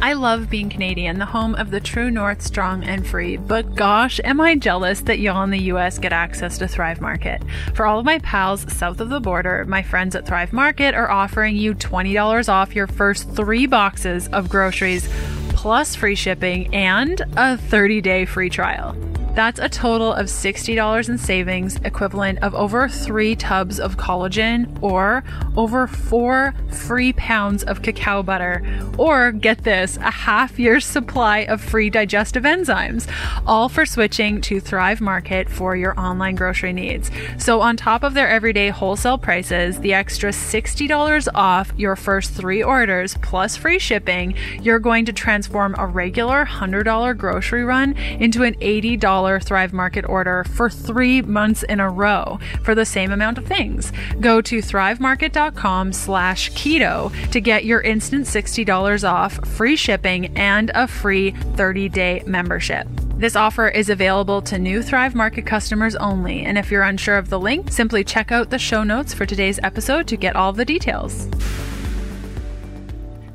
I 0.00 0.12
love 0.12 0.48
being 0.48 0.70
Canadian, 0.70 1.18
the 1.18 1.26
home 1.26 1.56
of 1.56 1.72
the 1.72 1.80
true 1.80 2.08
north, 2.08 2.40
strong 2.40 2.84
and 2.84 3.04
free, 3.04 3.36
but 3.36 3.74
gosh, 3.74 4.20
am 4.22 4.40
I 4.40 4.54
jealous 4.54 5.00
that 5.02 5.18
y'all 5.18 5.42
in 5.42 5.50
the 5.50 5.72
US 5.72 5.98
get 5.98 6.12
access 6.12 6.56
to 6.58 6.68
Thrive 6.68 7.00
Market. 7.00 7.42
For 7.74 7.84
all 7.84 7.98
of 7.98 8.04
my 8.04 8.20
pals 8.20 8.72
south 8.72 9.00
of 9.00 9.08
the 9.08 9.18
border, 9.18 9.64
my 9.66 9.82
friends 9.82 10.14
at 10.14 10.24
Thrive 10.24 10.52
Market 10.52 10.94
are 10.94 11.10
offering 11.10 11.56
you 11.56 11.74
$20 11.74 12.48
off 12.48 12.76
your 12.76 12.86
first 12.86 13.28
three 13.32 13.66
boxes 13.66 14.28
of 14.28 14.48
groceries, 14.48 15.08
plus 15.48 15.96
free 15.96 16.14
shipping 16.14 16.72
and 16.72 17.20
a 17.36 17.56
30 17.56 18.00
day 18.00 18.24
free 18.24 18.50
trial. 18.50 18.96
That's 19.38 19.60
a 19.60 19.68
total 19.68 20.12
of 20.12 20.26
$60 20.26 21.08
in 21.08 21.16
savings, 21.16 21.76
equivalent 21.84 22.40
of 22.42 22.56
over 22.56 22.88
three 22.88 23.36
tubs 23.36 23.78
of 23.78 23.96
collagen 23.96 24.66
or 24.82 25.22
over 25.56 25.86
four 25.86 26.54
free 26.70 27.12
pounds 27.12 27.62
of 27.62 27.80
cacao 27.82 28.24
butter. 28.24 28.64
Or 28.98 29.30
get 29.30 29.62
this, 29.62 29.96
a 29.98 30.10
half 30.10 30.58
year's 30.58 30.84
supply 30.84 31.44
of 31.44 31.60
free 31.60 31.88
digestive 31.88 32.42
enzymes, 32.42 33.08
all 33.46 33.68
for 33.68 33.86
switching 33.86 34.40
to 34.40 34.58
Thrive 34.58 35.00
Market 35.00 35.48
for 35.48 35.76
your 35.76 35.96
online 36.00 36.34
grocery 36.34 36.72
needs. 36.72 37.08
So, 37.38 37.60
on 37.60 37.76
top 37.76 38.02
of 38.02 38.14
their 38.14 38.28
everyday 38.28 38.70
wholesale 38.70 39.18
prices, 39.18 39.78
the 39.78 39.94
extra 39.94 40.30
$60 40.30 41.28
off 41.32 41.72
your 41.76 41.94
first 41.94 42.32
three 42.32 42.60
orders 42.60 43.16
plus 43.22 43.56
free 43.56 43.78
shipping, 43.78 44.34
you're 44.60 44.80
going 44.80 45.04
to 45.04 45.12
transform 45.12 45.76
a 45.78 45.86
regular 45.86 46.44
$100 46.44 47.16
grocery 47.16 47.62
run 47.62 47.92
into 48.18 48.42
an 48.42 48.54
$80 48.54 49.27
Thrive 49.38 49.72
Market 49.72 50.08
order 50.08 50.44
for 50.44 50.70
three 50.70 51.22
months 51.22 51.62
in 51.64 51.80
a 51.80 51.90
row 51.90 52.38
for 52.62 52.74
the 52.74 52.84
same 52.84 53.12
amount 53.12 53.36
of 53.38 53.46
things. 53.46 53.92
Go 54.20 54.40
to 54.40 54.58
thrivemarket.com 54.58 55.92
slash 55.92 56.50
keto 56.52 57.12
to 57.30 57.40
get 57.40 57.64
your 57.64 57.80
instant 57.80 58.26
$60 58.26 59.08
off, 59.08 59.46
free 59.48 59.76
shipping, 59.76 60.36
and 60.36 60.70
a 60.74 60.86
free 60.86 61.32
30-day 61.32 62.22
membership. 62.26 62.88
This 63.18 63.34
offer 63.34 63.66
is 63.68 63.90
available 63.90 64.40
to 64.42 64.58
new 64.58 64.80
Thrive 64.80 65.16
Market 65.16 65.44
customers 65.44 65.96
only, 65.96 66.44
and 66.44 66.56
if 66.56 66.70
you're 66.70 66.84
unsure 66.84 67.18
of 67.18 67.30
the 67.30 67.40
link, 67.40 67.72
simply 67.72 68.04
check 68.04 68.30
out 68.30 68.50
the 68.50 68.60
show 68.60 68.84
notes 68.84 69.12
for 69.12 69.26
today's 69.26 69.58
episode 69.64 70.06
to 70.06 70.16
get 70.16 70.36
all 70.36 70.52
the 70.52 70.64
details. 70.64 71.28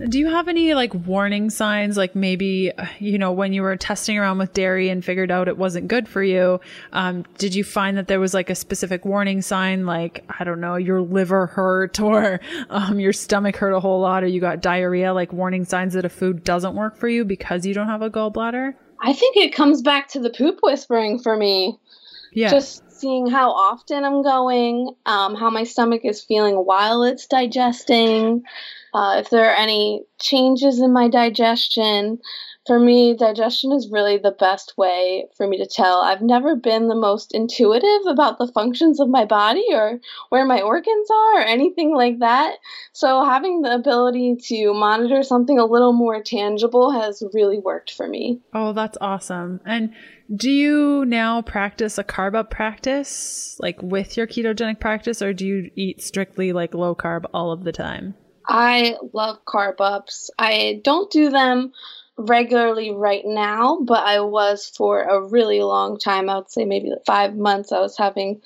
Do 0.08 0.20
you 0.20 0.28
have 0.28 0.48
any 0.48 0.74
like 0.74 0.94
warning 0.94 1.50
signs, 1.50 1.96
like 1.98 2.16
maybe, 2.16 2.72
you 3.00 3.18
know, 3.18 3.32
when 3.32 3.54
you 3.54 3.62
were 3.62 3.76
testing 3.78 4.18
around 4.18 4.38
with 4.38 4.54
dairy 4.54 4.90
and 4.90 5.04
figured 5.04 5.32
out 5.32 5.48
it 5.48 5.58
wasn't 5.58 5.88
good 5.88 6.08
for 6.08 6.22
you? 6.22 6.60
Um, 6.92 7.24
did 7.38 7.56
you 7.56 7.64
find 7.64 7.98
that 7.98 8.08
there 8.08 8.20
was 8.20 8.34
like 8.34 8.50
a 8.50 8.56
specific 8.56 9.06
warning 9.06 9.42
sign, 9.42 9.86
like, 9.86 10.26
I 10.40 10.44
don't 10.44 10.60
know, 10.60 10.76
your 10.76 11.02
liver 11.02 11.48
hurt 11.48 12.00
or 12.02 12.40
um, 12.70 13.00
your 13.00 13.14
stomach 13.14 13.56
hurt 13.56 13.72
a 13.72 13.80
whole 13.80 14.02
lot 14.02 14.24
or 14.24 14.28
you 14.28 14.42
got 14.42 14.62
diarrhea, 14.62 15.14
like 15.14 15.32
warning 15.32 15.66
signs 15.66 15.94
that 15.94 16.06
a 16.06 16.10
food 16.10 16.44
doesn't 16.44 16.76
work 16.76 16.98
for 16.98 17.08
you 17.08 17.24
because 17.24 17.66
you 17.66 17.74
don't 17.74 17.88
have 17.88 18.02
a 18.02 18.10
gallbladder? 18.10 18.74
I 19.00 19.14
think 19.14 19.38
it 19.38 19.54
comes 19.54 19.82
back 19.82 20.08
to 20.10 20.20
the 20.20 20.30
poop 20.30 20.60
whispering 20.64 21.20
for 21.20 21.36
me. 21.36 21.78
Yeah. 22.34 22.50
Just 22.50 22.84
seeing 23.04 23.28
how 23.28 23.52
often 23.52 24.06
I'm 24.06 24.24
going, 24.24 24.96
um, 25.06 25.36
how 25.36 25.50
my 25.50 25.66
stomach 25.66 26.02
is 26.06 26.24
feeling 26.24 26.56
while 26.56 27.04
it's 27.04 27.28
digesting 27.28 28.44
uh, 28.94 29.16
if 29.20 29.30
there 29.30 29.50
are 29.50 29.56
any 29.56 30.06
changes 30.22 30.80
in 30.80 30.94
my 30.94 31.10
digestion. 31.10 32.20
For 32.66 32.80
me, 32.80 33.14
digestion 33.14 33.74
is 33.74 33.92
really 33.92 34.18
the 34.18 34.32
best 34.32 34.78
way 34.78 35.26
for 35.36 35.46
me 35.46 35.58
to 35.58 35.66
tell. 35.66 35.98
I've 35.98 36.22
never 36.22 36.56
been 36.56 36.88
the 36.88 36.96
most 36.96 37.34
intuitive 37.34 38.08
about 38.08 38.38
the 38.38 38.48
functions 38.48 39.02
of 39.02 39.10
my 39.10 39.26
body 39.26 39.66
or 39.72 40.00
where 40.30 40.46
my 40.46 40.62
organs 40.62 41.10
are 41.12 41.42
or 41.42 41.44
anything 41.44 41.94
like 41.94 42.20
that. 42.20 42.56
So, 42.94 43.26
having 43.26 43.64
the 43.64 43.76
ability 43.76 44.38
to 44.48 44.74
monitor 44.74 45.24
something 45.24 45.60
a 45.60 45.66
little 45.66 45.92
more 45.92 46.24
tangible 46.24 46.92
has 46.92 47.22
really 47.34 47.60
worked 47.60 47.92
for 47.92 48.08
me. 48.08 48.40
Oh, 48.54 48.72
that's 48.72 48.98
awesome. 49.02 49.60
And 49.66 49.94
do 50.34 50.50
you 50.50 51.06
now 51.06 51.42
practice 51.42 51.98
a 51.98 52.04
carb 52.04 52.36
up 52.36 52.50
practice, 52.50 53.58
like 53.60 53.82
with 53.82 54.18
your 54.18 54.28
ketogenic 54.28 54.80
practice, 54.80 55.22
or 55.22 55.34
do 55.34 55.46
you 55.46 55.72
eat 55.76 56.02
strictly 56.02 56.54
like 56.54 56.74
low 56.74 56.96
carb 56.96 57.26
all 57.34 57.52
of 57.52 57.64
the 57.64 57.72
time? 57.72 58.16
I 58.48 58.96
love 59.14 59.40
carb 59.46 59.76
ups. 59.80 60.30
I 60.38 60.82
don't 60.84 61.12
do 61.12 61.30
them 61.30 61.72
regularly 62.18 62.92
right 62.92 63.24
now, 63.26 63.80
but 63.82 64.06
I 64.06 64.22
was 64.22 64.72
for 64.76 65.02
a 65.02 65.22
really 65.22 65.62
long 65.62 65.98
time. 66.00 66.30
I 66.30 66.38
would 66.38 66.52
say 66.52 66.66
maybe 66.66 66.92
five 67.06 67.36
months. 67.36 67.72
I 67.72 67.80
was 67.80 67.98
having 67.98 68.42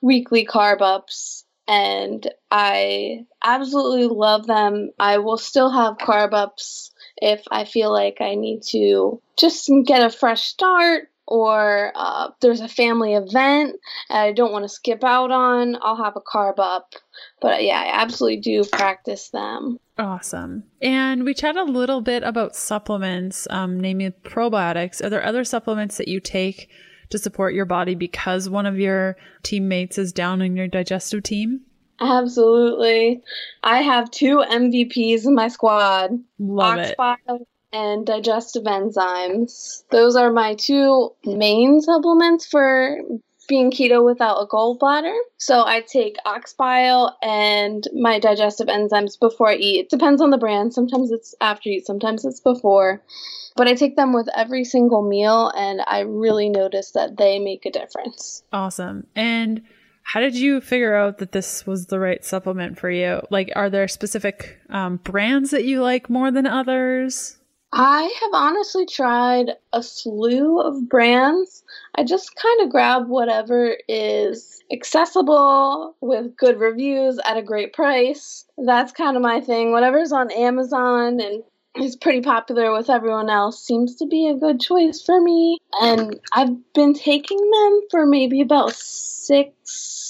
weekly 0.00 0.46
carb 0.46 0.80
ups, 0.80 1.44
and 1.68 2.26
I 2.50 3.26
absolutely 3.42 4.06
love 4.06 4.46
them. 4.46 4.90
I 4.98 5.18
will 5.18 5.38
still 5.38 5.70
have 5.70 5.98
carb 5.98 6.34
ups 6.34 6.90
if 7.16 7.42
I 7.50 7.64
feel 7.64 7.92
like 7.92 8.20
I 8.20 8.34
need 8.34 8.62
to 8.70 9.20
just 9.36 9.70
get 9.86 10.02
a 10.02 10.10
fresh 10.10 10.42
start 10.42 11.08
or 11.32 11.92
uh, 11.94 12.28
there's 12.42 12.60
a 12.60 12.68
family 12.68 13.14
event 13.14 13.76
I 14.10 14.32
don't 14.32 14.52
want 14.52 14.64
to 14.64 14.68
skip 14.68 15.02
out 15.02 15.30
on, 15.30 15.78
I'll 15.80 15.96
have 15.96 16.14
a 16.14 16.20
carb 16.20 16.58
up. 16.58 16.92
But 17.40 17.64
yeah, 17.64 17.80
I 17.80 18.02
absolutely 18.02 18.40
do 18.40 18.64
practice 18.70 19.30
them. 19.30 19.78
Awesome. 19.96 20.64
And 20.82 21.24
we 21.24 21.32
chat 21.32 21.56
a 21.56 21.64
little 21.64 22.02
bit 22.02 22.22
about 22.22 22.54
supplements, 22.54 23.46
um, 23.48 23.80
namely 23.80 24.10
probiotics. 24.10 25.02
Are 25.02 25.08
there 25.08 25.24
other 25.24 25.42
supplements 25.42 25.96
that 25.96 26.08
you 26.08 26.20
take 26.20 26.68
to 27.08 27.16
support 27.16 27.54
your 27.54 27.64
body 27.64 27.94
because 27.94 28.50
one 28.50 28.66
of 28.66 28.78
your 28.78 29.16
teammates 29.42 29.96
is 29.96 30.12
down 30.12 30.42
in 30.42 30.54
your 30.54 30.68
digestive 30.68 31.22
team? 31.22 31.62
Absolutely. 31.98 33.22
I 33.62 33.80
have 33.80 34.10
two 34.10 34.44
MVPs 34.46 35.24
in 35.24 35.34
my 35.34 35.48
squad. 35.48 36.10
Love 36.38 36.78
Oxbile 36.78 37.16
it 37.28 37.48
and 37.72 38.06
digestive 38.06 38.64
enzymes. 38.64 39.84
Those 39.90 40.16
are 40.16 40.32
my 40.32 40.54
two 40.54 41.10
main 41.24 41.80
supplements 41.80 42.46
for 42.46 42.98
being 43.48 43.70
keto 43.70 44.04
without 44.04 44.36
a 44.36 44.46
gallbladder. 44.46 45.16
So 45.38 45.64
I 45.64 45.80
take 45.80 46.16
ox 46.24 46.54
bile 46.54 47.16
and 47.22 47.86
my 47.94 48.18
digestive 48.18 48.68
enzymes 48.68 49.18
before 49.18 49.50
I 49.50 49.56
eat. 49.56 49.80
It 49.80 49.90
depends 49.90 50.22
on 50.22 50.30
the 50.30 50.38
brand. 50.38 50.72
Sometimes 50.72 51.10
it's 51.10 51.34
after 51.40 51.68
you 51.68 51.78
eat, 51.78 51.86
sometimes 51.86 52.24
it's 52.24 52.40
before. 52.40 53.02
But 53.54 53.68
I 53.68 53.74
take 53.74 53.96
them 53.96 54.14
with 54.14 54.28
every 54.34 54.64
single 54.64 55.06
meal 55.06 55.52
and 55.54 55.82
I 55.86 56.00
really 56.00 56.48
notice 56.48 56.92
that 56.92 57.18
they 57.18 57.38
make 57.38 57.66
a 57.66 57.70
difference. 57.70 58.42
Awesome. 58.52 59.06
And 59.14 59.62
how 60.04 60.20
did 60.20 60.34
you 60.34 60.60
figure 60.60 60.94
out 60.94 61.18
that 61.18 61.32
this 61.32 61.66
was 61.66 61.86
the 61.86 61.98
right 61.98 62.24
supplement 62.24 62.78
for 62.78 62.90
you? 62.90 63.20
Like, 63.30 63.52
are 63.54 63.70
there 63.70 63.88
specific 63.88 64.58
um, 64.70 64.96
brands 64.96 65.50
that 65.50 65.64
you 65.64 65.82
like 65.82 66.08
more 66.08 66.30
than 66.30 66.46
others? 66.46 67.38
I 67.72 68.02
have 68.20 68.30
honestly 68.34 68.84
tried 68.84 69.52
a 69.72 69.82
slew 69.82 70.60
of 70.60 70.88
brands. 70.90 71.64
I 71.94 72.04
just 72.04 72.36
kind 72.36 72.60
of 72.60 72.70
grab 72.70 73.08
whatever 73.08 73.78
is 73.88 74.62
accessible 74.70 75.96
with 76.02 76.36
good 76.36 76.60
reviews 76.60 77.18
at 77.24 77.38
a 77.38 77.42
great 77.42 77.72
price. 77.72 78.44
That's 78.58 78.92
kind 78.92 79.16
of 79.16 79.22
my 79.22 79.40
thing. 79.40 79.72
Whatever's 79.72 80.12
on 80.12 80.30
Amazon 80.32 81.18
and 81.20 81.42
is 81.74 81.96
pretty 81.96 82.20
popular 82.20 82.72
with 82.72 82.90
everyone 82.90 83.30
else 83.30 83.64
seems 83.64 83.96
to 83.96 84.06
be 84.06 84.28
a 84.28 84.36
good 84.36 84.60
choice 84.60 85.02
for 85.02 85.18
me. 85.20 85.58
And 85.80 86.20
I've 86.32 86.72
been 86.74 86.92
taking 86.92 87.38
them 87.38 87.80
for 87.90 88.04
maybe 88.04 88.42
about 88.42 88.74
six 88.74 90.01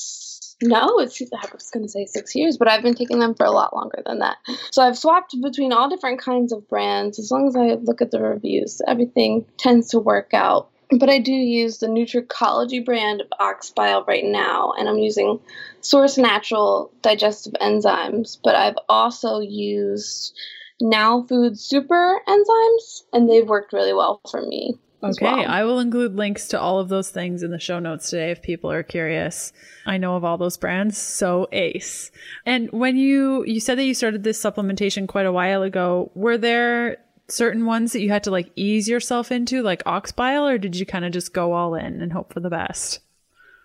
no, 0.63 0.99
it's 0.99 1.21
I 1.21 1.49
was 1.53 1.71
going 1.71 1.85
to 1.85 1.89
say 1.89 2.07
six 2.07 2.35
years, 2.35 2.57
but 2.57 2.69
I've 2.69 2.83
been 2.83 2.95
taking 2.95 3.19
them 3.19 3.35
for 3.35 3.45
a 3.45 3.51
lot 3.51 3.75
longer 3.75 4.03
than 4.07 4.21
that. 4.21 4.37
So 4.71 4.83
I've 4.83 4.99
swapped 4.99 5.35
between 5.43 5.73
all 5.73 5.89
different 5.89 6.21
kinds 6.21 6.53
of 6.53 6.69
brands. 6.69 7.19
As 7.19 7.31
long 7.31 7.49
as 7.49 7.57
I 7.57 7.75
look 7.83 8.01
at 8.01 8.11
the 8.11 8.21
reviews, 8.21 8.81
everything 8.87 9.45
tends 9.59 9.89
to 9.91 9.99
work 9.99 10.33
out. 10.33 10.71
But 10.99 11.09
I 11.09 11.19
do 11.19 11.33
use 11.33 11.79
the 11.79 11.87
Nutricology 11.87 12.85
brand 12.85 13.23
of 13.23 13.29
Oxbile 13.41 14.07
right 14.07 14.25
now, 14.25 14.73
and 14.79 14.89
I'm 14.89 14.99
using 14.99 15.41
Source 15.81 16.19
Natural 16.19 16.93
digestive 17.01 17.55
enzymes. 17.55 18.39
But 18.43 18.57
I've 18.57 18.79
also 18.89 19.41
used 19.41 20.35
Now 20.83 21.23
Food 21.23 21.59
Super 21.59 22.21
enzymes, 22.29 23.03
and 23.13 23.29
they've 23.29 23.49
worked 23.49 23.73
really 23.73 23.95
well 23.95 24.21
for 24.31 24.43
me. 24.43 24.79
Okay, 25.03 25.25
well. 25.25 25.45
I 25.49 25.65
will 25.65 25.81
include 25.81 26.15
links 26.15 26.47
to 26.49 26.61
all 26.61 26.79
of 26.79 26.89
those 26.89 27.11
things 27.11 27.43
in 27.43 27.51
the 27.51 27.59
show 27.59 27.81
notes 27.81 28.11
today 28.11 28.31
if 28.31 28.41
people 28.41 28.71
are 28.71 28.85
curious. 28.85 29.53
I 29.85 29.97
know 29.97 30.15
of 30.15 30.25
all 30.25 30.39
those 30.39 30.57
brands, 30.57 30.97
so 30.97 31.49
ace. 31.51 32.11
And 32.47 32.71
when 32.71 32.97
you 32.97 33.45
you 33.45 33.59
said 33.59 33.79
that 33.79 33.85
you 33.85 33.95
started 33.95 34.23
this 34.23 34.43
supplementation 34.43 35.09
quite 35.09 35.27
a 35.27 35.33
while 35.33 35.63
ago, 35.63 36.13
were 36.15 36.39
there 36.39 36.99
certain 37.29 37.67
ones 37.67 37.93
that 37.93 38.01
you 38.01 38.11
had 38.11 38.23
to 38.25 38.31
like 38.31 38.51
ease 38.57 38.89
yourself 38.89 39.33
into 39.33 39.63
like 39.63 39.83
ox 39.87 40.13
bile 40.13 40.47
or 40.47 40.59
did 40.59 40.77
you 40.77 40.85
kind 40.85 41.05
of 41.05 41.13
just 41.13 41.33
go 41.33 41.53
all 41.53 41.75
in 41.75 42.01
and 42.01 42.13
hope 42.13 42.33
for 42.33 42.41
the 42.41 42.51
best? 42.51 43.01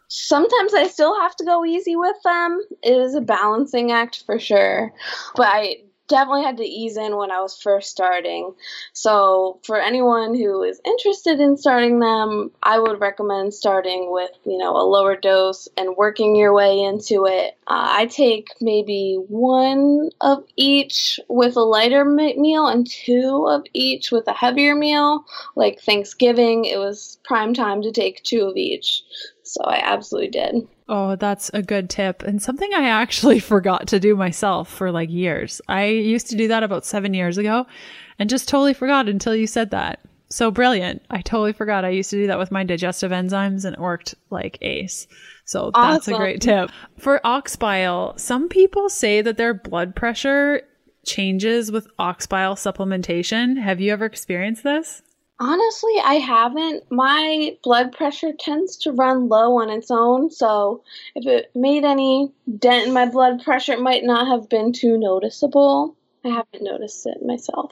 Sometimes 0.08 0.74
I 0.74 0.88
still 0.88 1.20
have 1.20 1.36
to 1.36 1.44
go 1.44 1.66
easy 1.66 1.96
with 1.96 2.16
them. 2.24 2.62
It 2.82 2.94
is 2.94 3.14
a 3.14 3.22
balancing 3.22 3.92
act 3.92 4.24
for 4.26 4.40
sure. 4.40 4.94
But 5.36 5.48
I 5.48 5.78
definitely 6.08 6.44
had 6.44 6.58
to 6.58 6.64
ease 6.64 6.98
in 6.98 7.16
when 7.16 7.32
I 7.32 7.42
was 7.42 7.62
first 7.62 7.90
starting. 7.90 8.54
So, 8.94 9.60
for 9.64 9.80
anyone 9.80 10.34
who 10.36 10.64
is 10.64 10.82
interested 10.86 11.40
in 11.40 11.58
starting 11.58 12.00
them, 12.00 12.52
I 12.64 12.80
would 12.80 13.00
recommend 13.00 13.54
starting 13.54 14.12
with, 14.12 14.32
you 14.46 14.58
know, 14.58 14.76
a 14.76 14.88
lower 14.88 15.16
dose 15.16 15.68
and 15.78 15.96
working 15.98 16.36
your 16.36 16.54
way 16.54 16.82
into 16.82 17.26
it. 17.26 17.58
Uh, 17.68 17.88
I 17.90 18.06
take 18.06 18.50
maybe 18.62 19.16
one 19.28 20.10
of 20.22 20.44
each 20.56 21.20
with 21.28 21.56
a 21.56 21.62
lighter 21.62 22.06
meal 22.06 22.68
and 22.68 22.90
two 22.90 23.48
of 23.50 23.64
each 23.74 24.12
with 24.12 24.28
a 24.28 24.34
heavier 24.34 24.76
meal. 24.76 25.26
Like 25.56 25.82
Thanksgiving, 25.82 26.66
it 26.66 26.78
was 26.78 27.18
prime 27.24 27.54
time 27.54 27.82
to 27.82 27.92
take 27.92 28.24
two 28.24 28.46
of 28.46 28.56
each. 28.56 29.04
So, 29.48 29.64
I 29.64 29.82
absolutely 29.84 30.30
did. 30.30 30.68
Oh, 30.90 31.16
that's 31.16 31.50
a 31.54 31.62
good 31.62 31.90
tip. 31.90 32.24
And 32.24 32.42
something 32.42 32.72
I 32.74 32.90
actually 32.90 33.40
forgot 33.54 33.88
to 33.88 34.00
do 34.00 34.16
myself 34.16 34.70
for 34.70 34.92
like 34.92 35.10
years. 35.10 35.62
I 35.68 35.86
used 35.86 36.30
to 36.30 36.38
do 36.38 36.48
that 36.50 36.64
about 36.64 36.86
seven 36.86 37.14
years 37.14 37.38
ago 37.38 37.66
and 38.20 38.30
just 38.30 38.50
totally 38.50 38.74
forgot 38.74 39.10
until 39.10 39.36
you 39.36 39.48
said 39.48 39.72
that. 39.72 40.00
So 40.30 40.52
brilliant. 40.52 41.04
I 41.10 41.22
totally 41.22 41.54
forgot. 41.54 41.86
I 41.86 41.90
used 41.90 42.10
to 42.10 42.18
do 42.18 42.28
that 42.28 42.40
with 42.40 42.52
my 42.52 42.64
digestive 42.64 43.12
enzymes 43.12 43.64
and 43.64 43.76
it 43.76 43.80
worked 43.80 44.16
like 44.30 44.58
ace. 44.62 45.08
So 45.46 45.72
that's 45.74 46.08
awesome. 46.08 46.16
a 46.16 46.18
great 46.18 46.42
tip. 46.42 46.70
For 46.98 47.26
ox 47.26 47.56
bile, 47.56 48.18
some 48.18 48.50
people 48.50 48.90
say 48.90 49.22
that 49.22 49.38
their 49.38 49.54
blood 49.54 49.96
pressure 49.96 50.64
changes 51.06 51.72
with 51.72 51.88
ox 51.98 52.28
bile 52.28 52.56
supplementation. 52.56 53.58
Have 53.58 53.80
you 53.80 53.94
ever 53.94 54.06
experienced 54.06 54.64
this? 54.64 55.02
Honestly, 55.40 55.94
I 56.04 56.16
haven't. 56.16 56.92
My 56.92 57.56
blood 57.64 57.92
pressure 57.92 58.34
tends 58.38 58.76
to 58.78 58.92
run 58.92 59.30
low 59.30 59.60
on 59.60 59.70
its 59.70 59.92
own, 59.92 60.32
so 60.32 60.84
if 61.14 61.28
it 61.28 61.52
made 61.54 61.84
any 61.84 62.32
dent 62.58 62.88
in 62.88 62.94
my 62.94 63.06
blood 63.06 63.44
pressure, 63.44 63.74
it 63.74 63.82
might 63.82 64.04
not 64.04 64.28
have 64.28 64.50
been 64.50 64.74
too 64.74 64.98
noticeable. 64.98 65.96
I 66.26 66.30
haven't 66.30 66.64
noticed 66.64 67.06
it 67.06 67.24
myself. 67.24 67.72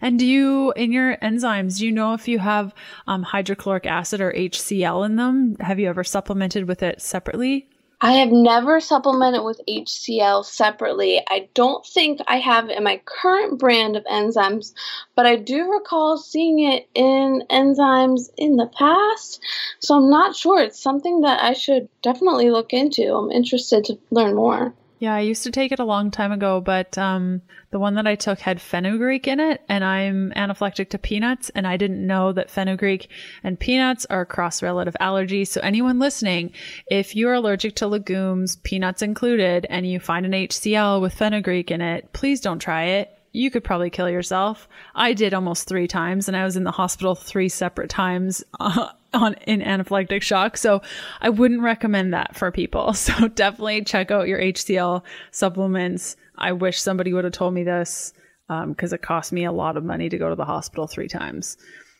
And 0.00 0.18
do 0.18 0.26
you, 0.26 0.72
in 0.72 0.90
your 0.90 1.16
enzymes, 1.18 1.78
do 1.78 1.86
you 1.86 1.92
know 1.92 2.14
if 2.14 2.26
you 2.26 2.40
have 2.40 2.74
um, 3.06 3.22
hydrochloric 3.22 3.86
acid 3.86 4.20
or 4.20 4.32
HCl 4.32 5.06
in 5.06 5.16
them? 5.16 5.56
Have 5.60 5.78
you 5.78 5.88
ever 5.88 6.02
supplemented 6.02 6.66
with 6.66 6.82
it 6.82 7.00
separately? 7.00 7.68
I 8.00 8.12
have 8.12 8.30
never 8.30 8.78
supplemented 8.78 9.42
with 9.42 9.60
HCl 9.66 10.44
separately. 10.44 11.22
I 11.26 11.48
don't 11.54 11.84
think 11.86 12.20
I 12.26 12.38
have 12.38 12.68
in 12.68 12.84
my 12.84 13.00
current 13.06 13.58
brand 13.58 13.96
of 13.96 14.04
enzymes, 14.04 14.74
but 15.14 15.24
I 15.24 15.36
do 15.36 15.72
recall 15.72 16.18
seeing 16.18 16.60
it 16.60 16.88
in 16.94 17.44
enzymes 17.48 18.28
in 18.36 18.56
the 18.56 18.66
past. 18.66 19.42
So 19.78 19.96
I'm 19.96 20.10
not 20.10 20.36
sure. 20.36 20.60
It's 20.60 20.78
something 20.78 21.22
that 21.22 21.42
I 21.42 21.54
should 21.54 21.88
definitely 22.02 22.50
look 22.50 22.74
into. 22.74 23.14
I'm 23.14 23.30
interested 23.30 23.86
to 23.86 23.98
learn 24.10 24.34
more. 24.34 24.74
Yeah, 24.98 25.14
I 25.14 25.20
used 25.20 25.42
to 25.42 25.50
take 25.50 25.72
it 25.72 25.78
a 25.78 25.84
long 25.84 26.10
time 26.10 26.32
ago, 26.32 26.62
but 26.62 26.96
um, 26.96 27.42
the 27.70 27.78
one 27.78 27.96
that 27.96 28.06
I 28.06 28.14
took 28.14 28.38
had 28.38 28.62
fenugreek 28.62 29.28
in 29.28 29.40
it, 29.40 29.60
and 29.68 29.84
I'm 29.84 30.32
anaphylactic 30.34 30.88
to 30.90 30.98
peanuts, 30.98 31.50
and 31.50 31.66
I 31.66 31.76
didn't 31.76 32.06
know 32.06 32.32
that 32.32 32.48
fenugreek 32.48 33.10
and 33.42 33.60
peanuts 33.60 34.06
are 34.06 34.24
cross 34.24 34.62
reactive 34.62 34.96
allergies. 34.98 35.48
So, 35.48 35.60
anyone 35.60 35.98
listening, 35.98 36.52
if 36.90 37.14
you're 37.14 37.34
allergic 37.34 37.76
to 37.76 37.86
legumes, 37.86 38.56
peanuts 38.56 39.02
included, 39.02 39.66
and 39.68 39.86
you 39.86 40.00
find 40.00 40.24
an 40.24 40.32
HCl 40.32 41.02
with 41.02 41.12
fenugreek 41.12 41.70
in 41.70 41.82
it, 41.82 42.10
please 42.14 42.40
don't 42.40 42.58
try 42.58 42.84
it 42.84 43.15
you 43.36 43.50
could 43.50 43.62
probably 43.62 43.90
kill 43.90 44.08
yourself. 44.08 44.68
I 44.94 45.12
did 45.12 45.34
almost 45.34 45.68
three 45.68 45.86
times, 45.86 46.26
and 46.26 46.36
I 46.36 46.44
was 46.44 46.56
in 46.56 46.64
the 46.64 46.70
hospital 46.70 47.14
three 47.14 47.48
separate 47.48 47.90
times 47.90 48.42
uh, 48.58 48.88
on 49.12 49.34
in 49.46 49.60
anaphylactic 49.60 50.22
shock. 50.22 50.56
So 50.56 50.82
I 51.20 51.28
wouldn't 51.28 51.62
recommend 51.62 52.14
that 52.14 52.34
for 52.36 52.50
people. 52.50 52.94
So 53.06 53.28
definitely 53.28 53.84
check 53.84 54.10
out 54.10 54.26
your 54.26 54.40
HCl 54.40 55.02
supplements. 55.30 56.16
I 56.36 56.52
wish 56.52 56.80
somebody 56.80 57.12
would 57.12 57.24
have 57.24 57.32
told 57.32 57.54
me 57.54 57.62
this 57.62 58.12
because 58.48 58.92
um, 58.92 58.94
it 58.94 59.02
cost 59.02 59.32
me 59.32 59.44
a 59.44 59.52
lot 59.52 59.76
of 59.76 59.84
money 59.84 60.08
to 60.08 60.18
go 60.18 60.28
to 60.28 60.34
the 60.34 60.44
hospital 60.44 60.86
three 60.86 61.08
times 61.08 61.56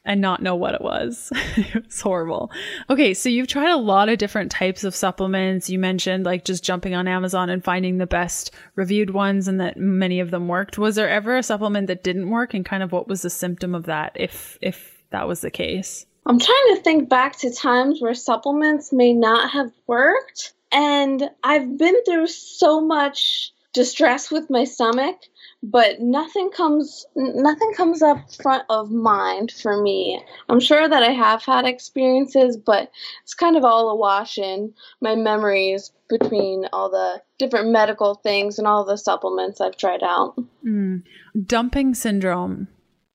and 0.06 0.20
not 0.20 0.40
know 0.40 0.54
what 0.54 0.74
it 0.74 0.80
was. 0.80 1.30
it 1.56 1.84
was 1.84 2.00
horrible. 2.00 2.50
Okay, 2.88 3.12
so 3.12 3.28
you've 3.28 3.48
tried 3.48 3.70
a 3.70 3.76
lot 3.76 4.08
of 4.08 4.18
different 4.18 4.50
types 4.50 4.84
of 4.84 4.94
supplements. 4.94 5.68
You 5.68 5.78
mentioned 5.78 6.24
like 6.24 6.44
just 6.44 6.64
jumping 6.64 6.94
on 6.94 7.08
Amazon 7.08 7.50
and 7.50 7.62
finding 7.62 7.98
the 7.98 8.06
best 8.06 8.54
reviewed 8.76 9.10
ones 9.10 9.48
and 9.48 9.60
that 9.60 9.76
many 9.76 10.20
of 10.20 10.30
them 10.30 10.48
worked. 10.48 10.78
Was 10.78 10.94
there 10.94 11.10
ever 11.10 11.36
a 11.36 11.42
supplement 11.42 11.88
that 11.88 12.04
didn't 12.04 12.30
work 12.30 12.54
and 12.54 12.64
kind 12.64 12.82
of 12.82 12.92
what 12.92 13.08
was 13.08 13.22
the 13.22 13.30
symptom 13.30 13.74
of 13.74 13.86
that 13.86 14.12
if 14.14 14.56
if 14.62 15.02
that 15.10 15.28
was 15.28 15.40
the 15.40 15.50
case? 15.50 16.06
I'm 16.24 16.38
trying 16.38 16.76
to 16.76 16.82
think 16.82 17.08
back 17.08 17.38
to 17.40 17.52
times 17.52 18.00
where 18.00 18.14
supplements 18.14 18.92
may 18.92 19.12
not 19.12 19.50
have 19.50 19.70
worked 19.86 20.54
and 20.72 21.30
I've 21.42 21.76
been 21.78 22.04
through 22.04 22.26
so 22.28 22.80
much 22.80 23.52
distress 23.72 24.30
with 24.30 24.50
my 24.50 24.64
stomach 24.64 25.16
but 25.62 26.00
nothing 26.00 26.50
comes 26.50 27.06
nothing 27.16 27.72
comes 27.74 28.02
up 28.02 28.32
front 28.34 28.64
of 28.68 28.90
mind 28.90 29.50
for 29.50 29.80
me. 29.80 30.22
I'm 30.48 30.60
sure 30.60 30.88
that 30.88 31.02
I 31.02 31.12
have 31.12 31.42
had 31.42 31.64
experiences, 31.64 32.56
but 32.56 32.90
it's 33.22 33.34
kind 33.34 33.56
of 33.56 33.64
all 33.64 33.88
awash 33.88 34.38
in 34.38 34.74
my 35.00 35.14
memories 35.14 35.92
between 36.08 36.66
all 36.72 36.90
the 36.90 37.22
different 37.38 37.70
medical 37.70 38.14
things 38.14 38.58
and 38.58 38.66
all 38.66 38.84
the 38.84 38.96
supplements 38.98 39.60
I've 39.60 39.76
tried 39.76 40.02
out. 40.02 40.36
Mm. 40.64 41.02
Dumping 41.46 41.94
syndrome, 41.94 42.68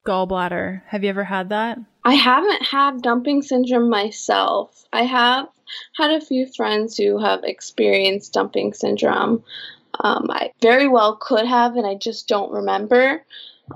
gallbladder. 0.06 0.82
Have 0.86 1.04
you 1.04 1.10
ever 1.10 1.24
had 1.24 1.48
that? 1.50 1.78
I 2.04 2.14
haven't 2.14 2.62
had 2.62 3.02
dumping 3.02 3.42
syndrome 3.42 3.88
myself. 3.88 4.84
I 4.92 5.04
have 5.04 5.48
had 5.96 6.10
a 6.10 6.24
few 6.24 6.46
friends 6.46 6.96
who 6.96 7.18
have 7.18 7.44
experienced 7.44 8.32
dumping 8.32 8.72
syndrome. 8.72 9.44
Um, 10.00 10.30
I 10.30 10.52
very 10.60 10.88
well 10.88 11.16
could 11.16 11.46
have, 11.46 11.76
and 11.76 11.86
I 11.86 11.94
just 11.94 12.28
don't 12.28 12.52
remember. 12.52 13.24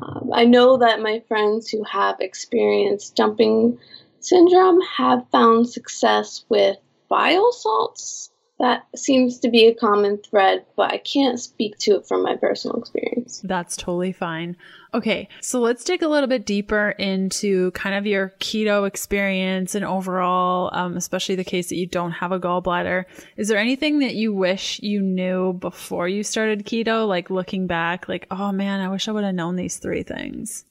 Um, 0.00 0.30
I 0.32 0.44
know 0.44 0.78
that 0.78 1.00
my 1.00 1.22
friends 1.28 1.68
who 1.68 1.84
have 1.84 2.20
experienced 2.20 3.14
dumping 3.16 3.78
syndrome 4.20 4.80
have 4.82 5.26
found 5.30 5.68
success 5.68 6.44
with 6.48 6.76
bile 7.08 7.52
salts 7.52 8.30
that 8.58 8.86
seems 8.96 9.38
to 9.40 9.50
be 9.50 9.66
a 9.66 9.74
common 9.74 10.16
thread, 10.18 10.64
but 10.76 10.90
I 10.90 10.98
can't 10.98 11.38
speak 11.38 11.76
to 11.80 11.96
it 11.96 12.06
from 12.06 12.22
my 12.22 12.36
personal 12.36 12.78
experience. 12.78 13.42
That's 13.44 13.76
totally 13.76 14.12
fine. 14.12 14.56
Okay, 14.94 15.28
so 15.42 15.60
let's 15.60 15.84
dig 15.84 16.02
a 16.02 16.08
little 16.08 16.28
bit 16.28 16.46
deeper 16.46 16.90
into 16.90 17.70
kind 17.72 17.94
of 17.96 18.06
your 18.06 18.32
keto 18.40 18.86
experience 18.86 19.74
and 19.74 19.84
overall, 19.84 20.70
um, 20.72 20.96
especially 20.96 21.34
the 21.34 21.44
case 21.44 21.68
that 21.68 21.76
you 21.76 21.86
don't 21.86 22.12
have 22.12 22.32
a 22.32 22.40
gallbladder. 22.40 23.04
Is 23.36 23.48
there 23.48 23.58
anything 23.58 23.98
that 23.98 24.14
you 24.14 24.32
wish 24.32 24.80
you 24.80 25.02
knew 25.02 25.52
before 25.52 26.08
you 26.08 26.22
started 26.22 26.64
keto? 26.64 27.06
Like 27.06 27.28
looking 27.28 27.66
back, 27.66 28.08
like, 28.08 28.26
oh 28.30 28.52
man, 28.52 28.80
I 28.80 28.88
wish 28.88 29.06
I 29.06 29.12
would 29.12 29.24
have 29.24 29.34
known 29.34 29.56
these 29.56 29.76
three 29.76 30.02
things. 30.02 30.64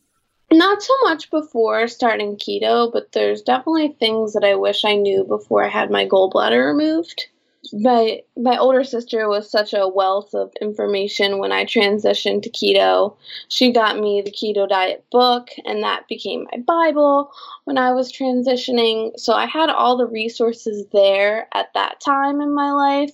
Not 0.52 0.82
so 0.82 0.94
much 1.04 1.30
before 1.30 1.88
starting 1.88 2.38
keto, 2.38 2.92
but 2.92 3.12
there's 3.12 3.44
definitely 3.44 3.96
things 4.00 4.34
that 4.34 4.44
I 4.44 4.56
wish 4.56 4.86
I 4.86 4.96
knew 4.96 5.24
before 5.24 5.64
I 5.64 5.70
had 5.70 5.92
my 5.92 6.08
gallbladder 6.08 6.66
removed 6.66 7.28
my 7.74 8.22
my 8.38 8.58
older 8.58 8.84
sister 8.84 9.28
was 9.28 9.50
such 9.50 9.74
a 9.74 9.88
wealth 9.88 10.34
of 10.34 10.52
information 10.62 11.40
when 11.40 11.52
I 11.52 11.66
transitioned 11.66 12.44
to 12.44 12.50
keto. 12.50 13.16
She 13.50 13.72
got 13.72 14.00
me 14.00 14.22
the 14.22 14.32
keto 14.32 14.68
diet 14.68 15.06
book 15.12 15.50
and 15.66 15.84
that 15.84 16.08
became 16.08 16.48
my 16.52 16.60
bible 16.60 17.32
when 17.66 17.78
I 17.78 17.92
was 17.92 18.12
transitioning. 18.12 19.18
So 19.20 19.34
I 19.34 19.46
had 19.46 19.70
all 19.70 19.98
the 19.98 20.08
resources 20.08 20.86
there 20.92 21.48
at 21.54 21.74
that 21.74 22.00
time 22.02 22.42
in 22.42 22.54
my 22.54 22.72
life. 22.72 23.12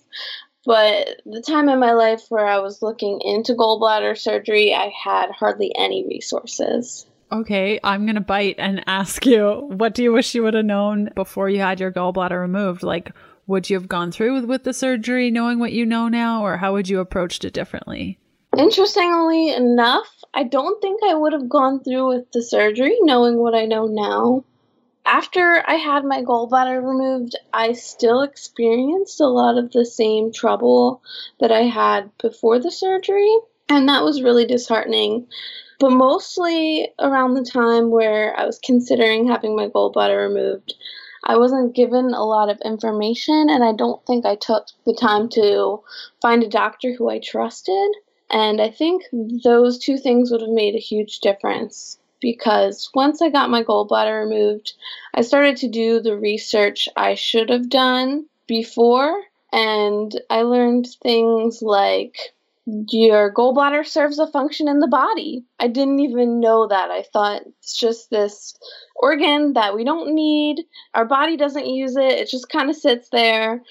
But 0.64 1.22
the 1.26 1.42
time 1.42 1.70
in 1.70 1.80
my 1.80 1.94
life 1.94 2.26
where 2.30 2.46
I 2.46 2.60
was 2.60 2.84
looking 2.84 3.20
into 3.22 3.56
gallbladder 3.56 4.16
surgery, 4.16 4.76
I 4.76 4.92
had 5.04 5.32
hardly 5.32 5.76
any 5.76 6.06
resources. 6.08 7.08
Okay, 7.32 7.80
I'm 7.84 8.06
going 8.06 8.16
to 8.16 8.22
bite 8.22 8.58
and 8.60 8.84
ask 8.86 9.26
you, 9.26 9.68
what 9.70 9.96
do 9.96 10.04
you 10.04 10.12
wish 10.12 10.36
you 10.36 10.44
would 10.44 10.54
have 10.54 10.66
known 10.66 11.10
before 11.16 11.50
you 11.50 11.62
had 11.62 11.80
your 11.80 11.92
gallbladder 11.92 12.40
removed? 12.40 12.84
Like 12.84 13.12
would 13.52 13.70
you 13.70 13.78
have 13.78 13.88
gone 13.88 14.12
through 14.12 14.34
with, 14.34 14.46
with 14.46 14.64
the 14.64 14.74
surgery 14.74 15.30
knowing 15.30 15.60
what 15.60 15.74
you 15.74 15.86
know 15.86 16.08
now, 16.08 16.44
or 16.44 16.58
how 16.58 16.74
would 16.74 16.90
you 16.90 17.00
approached 17.00 17.46
it 17.46 17.54
differently? 17.54 18.18
Interestingly 18.58 19.54
enough, 19.54 20.08
I 20.34 20.44
don't 20.44 20.82
think 20.82 21.02
I 21.04 21.14
would 21.14 21.34
have 21.34 21.48
gone 21.48 21.84
through 21.84 22.08
with 22.08 22.32
the 22.32 22.42
surgery 22.42 22.98
knowing 23.02 23.38
what 23.38 23.54
I 23.54 23.66
know 23.66 23.86
now. 23.86 24.44
After 25.06 25.64
I 25.68 25.76
had 25.76 26.06
my 26.06 26.22
gallbladder 26.22 26.82
removed, 26.86 27.36
I 27.54 27.74
still 27.74 28.22
experienced 28.22 29.20
a 29.20 29.28
lot 29.28 29.58
of 29.58 29.72
the 29.72 29.86
same 29.86 30.32
trouble 30.32 31.02
that 31.40 31.52
I 31.52 31.62
had 31.62 32.16
before 32.18 32.60
the 32.60 32.72
surgery, 32.72 33.36
and 33.68 33.90
that 33.90 34.04
was 34.04 34.22
really 34.22 34.46
disheartening. 34.46 35.28
But 35.80 35.92
mostly 35.92 36.94
around 37.00 37.34
the 37.34 37.44
time 37.44 37.90
where 37.90 38.38
I 38.38 38.46
was 38.46 38.60
considering 38.60 39.28
having 39.28 39.56
my 39.56 39.68
gallbladder 39.68 40.30
removed, 40.30 40.76
I 41.24 41.38
wasn't 41.38 41.76
given 41.76 42.14
a 42.14 42.26
lot 42.26 42.50
of 42.50 42.60
information, 42.66 43.50
and 43.50 43.64
I 43.64 43.74
don't 43.74 44.04
think 44.06 44.26
I 44.26 44.36
took 44.36 44.68
the 44.86 44.94
time 44.94 45.30
to 45.30 45.82
find 46.22 46.44
a 46.44 46.50
doctor 46.50 46.94
who 46.94 47.10
I 47.10 47.20
trusted. 47.20 47.90
And 48.30 48.62
I 48.62 48.70
think 48.70 49.04
those 49.44 49.78
two 49.78 49.98
things 49.98 50.32
would 50.32 50.42
have 50.42 50.50
made 50.50 50.76
a 50.76 50.80
huge 50.80 51.20
difference 51.20 52.00
because 52.22 52.90
once 52.94 53.22
I 53.22 53.30
got 53.30 53.50
my 53.50 53.64
gallbladder 53.64 54.24
removed, 54.24 54.74
I 55.14 55.22
started 55.22 55.58
to 55.58 55.68
do 55.68 56.00
the 56.00 56.18
research 56.18 56.88
I 56.96 57.16
should 57.16 57.50
have 57.50 57.70
done 57.70 58.28
before, 58.48 59.24
and 59.52 60.20
I 60.30 60.44
learned 60.44 60.88
things 61.04 61.62
like 61.62 62.34
your 62.66 63.34
gallbladder 63.34 63.86
serves 63.86 64.20
a 64.20 64.28
function 64.28 64.68
in 64.68 64.80
the 64.80 64.88
body. 64.88 65.44
I 65.60 65.68
didn't 65.68 66.00
even 66.00 66.40
know 66.40 66.68
that. 66.68 66.92
I 66.92 67.04
thought 67.12 67.42
it's 67.60 67.78
just 67.78 68.10
this 68.10 68.56
organ 68.96 69.54
that 69.54 69.76
we 69.76 69.84
don't 69.84 70.14
need. 70.14 70.64
Our 70.94 71.06
body 71.06 71.38
doesn't 71.38 71.68
use 71.68 71.96
it. 71.96 72.20
It 72.20 72.30
just 72.30 72.50
kind 72.50 72.70
of 72.70 72.76
sits 72.76 73.10
there. 73.10 73.62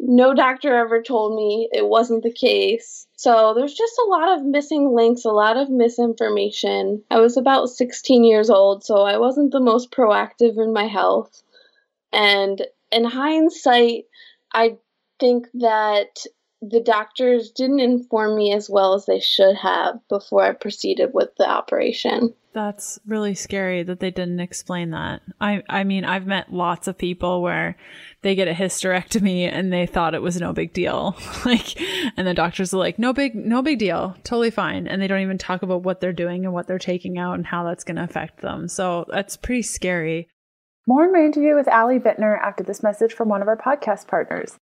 No 0.00 0.34
doctor 0.34 0.74
ever 0.74 1.02
told 1.02 1.34
me 1.36 1.68
it 1.72 1.86
wasn't 1.88 2.22
the 2.22 2.32
case. 2.32 3.06
So 3.16 3.52
there's 3.54 3.74
just 3.74 3.98
a 3.98 4.08
lot 4.08 4.38
of 4.38 4.44
missing 4.44 4.94
links, 4.94 5.24
a 5.24 5.30
lot 5.30 5.56
of 5.56 5.70
misinformation. 5.70 7.02
I 7.10 7.18
was 7.18 7.36
about 7.36 7.68
16 7.68 8.24
years 8.24 8.48
old, 8.48 8.84
so 8.84 9.02
I 9.02 9.18
wasn't 9.18 9.52
the 9.52 9.60
most 9.60 9.90
proactive 9.90 10.56
in 10.56 10.72
my 10.72 10.86
health. 10.86 11.42
And 12.12 12.62
in 12.90 13.04
hindsight, 13.04 14.04
I 14.54 14.76
think 15.20 15.48
that 15.54 16.24
the 16.60 16.80
doctors 16.80 17.50
didn't 17.50 17.80
inform 17.80 18.36
me 18.36 18.52
as 18.52 18.68
well 18.68 18.94
as 18.94 19.06
they 19.06 19.20
should 19.20 19.56
have 19.56 20.00
before 20.08 20.42
I 20.42 20.52
proceeded 20.52 21.10
with 21.14 21.30
the 21.36 21.48
operation. 21.48 22.34
That's 22.52 22.98
really 23.06 23.34
scary 23.34 23.84
that 23.84 24.00
they 24.00 24.10
didn't 24.10 24.40
explain 24.40 24.90
that. 24.90 25.22
I 25.40 25.62
I 25.68 25.84
mean, 25.84 26.04
I've 26.04 26.26
met 26.26 26.52
lots 26.52 26.88
of 26.88 26.98
people 26.98 27.42
where 27.42 27.76
they 28.22 28.34
get 28.34 28.48
a 28.48 28.52
hysterectomy 28.52 29.42
and 29.42 29.72
they 29.72 29.86
thought 29.86 30.14
it 30.14 30.22
was 30.22 30.40
no 30.40 30.52
big 30.52 30.72
deal. 30.72 31.16
like 31.44 31.80
and 32.16 32.26
the 32.26 32.34
doctors 32.34 32.74
are 32.74 32.78
like, 32.78 32.98
"No 32.98 33.12
big 33.12 33.36
no 33.36 33.62
big 33.62 33.78
deal. 33.78 34.16
Totally 34.24 34.50
fine." 34.50 34.88
And 34.88 35.00
they 35.00 35.06
don't 35.06 35.20
even 35.20 35.38
talk 35.38 35.62
about 35.62 35.84
what 35.84 36.00
they're 36.00 36.12
doing 36.12 36.44
and 36.44 36.52
what 36.52 36.66
they're 36.66 36.78
taking 36.78 37.18
out 37.18 37.34
and 37.34 37.46
how 37.46 37.62
that's 37.62 37.84
going 37.84 37.96
to 37.96 38.04
affect 38.04 38.40
them. 38.40 38.66
So, 38.66 39.04
that's 39.08 39.36
pretty 39.36 39.62
scary. 39.62 40.28
More 40.88 41.04
in 41.04 41.12
my 41.12 41.20
interview 41.20 41.54
with 41.54 41.68
Allie 41.68 42.00
Bittner 42.00 42.40
after 42.40 42.64
this 42.64 42.82
message 42.82 43.12
from 43.12 43.28
one 43.28 43.42
of 43.42 43.48
our 43.48 43.58
podcast 43.58 44.08
partners. 44.08 44.56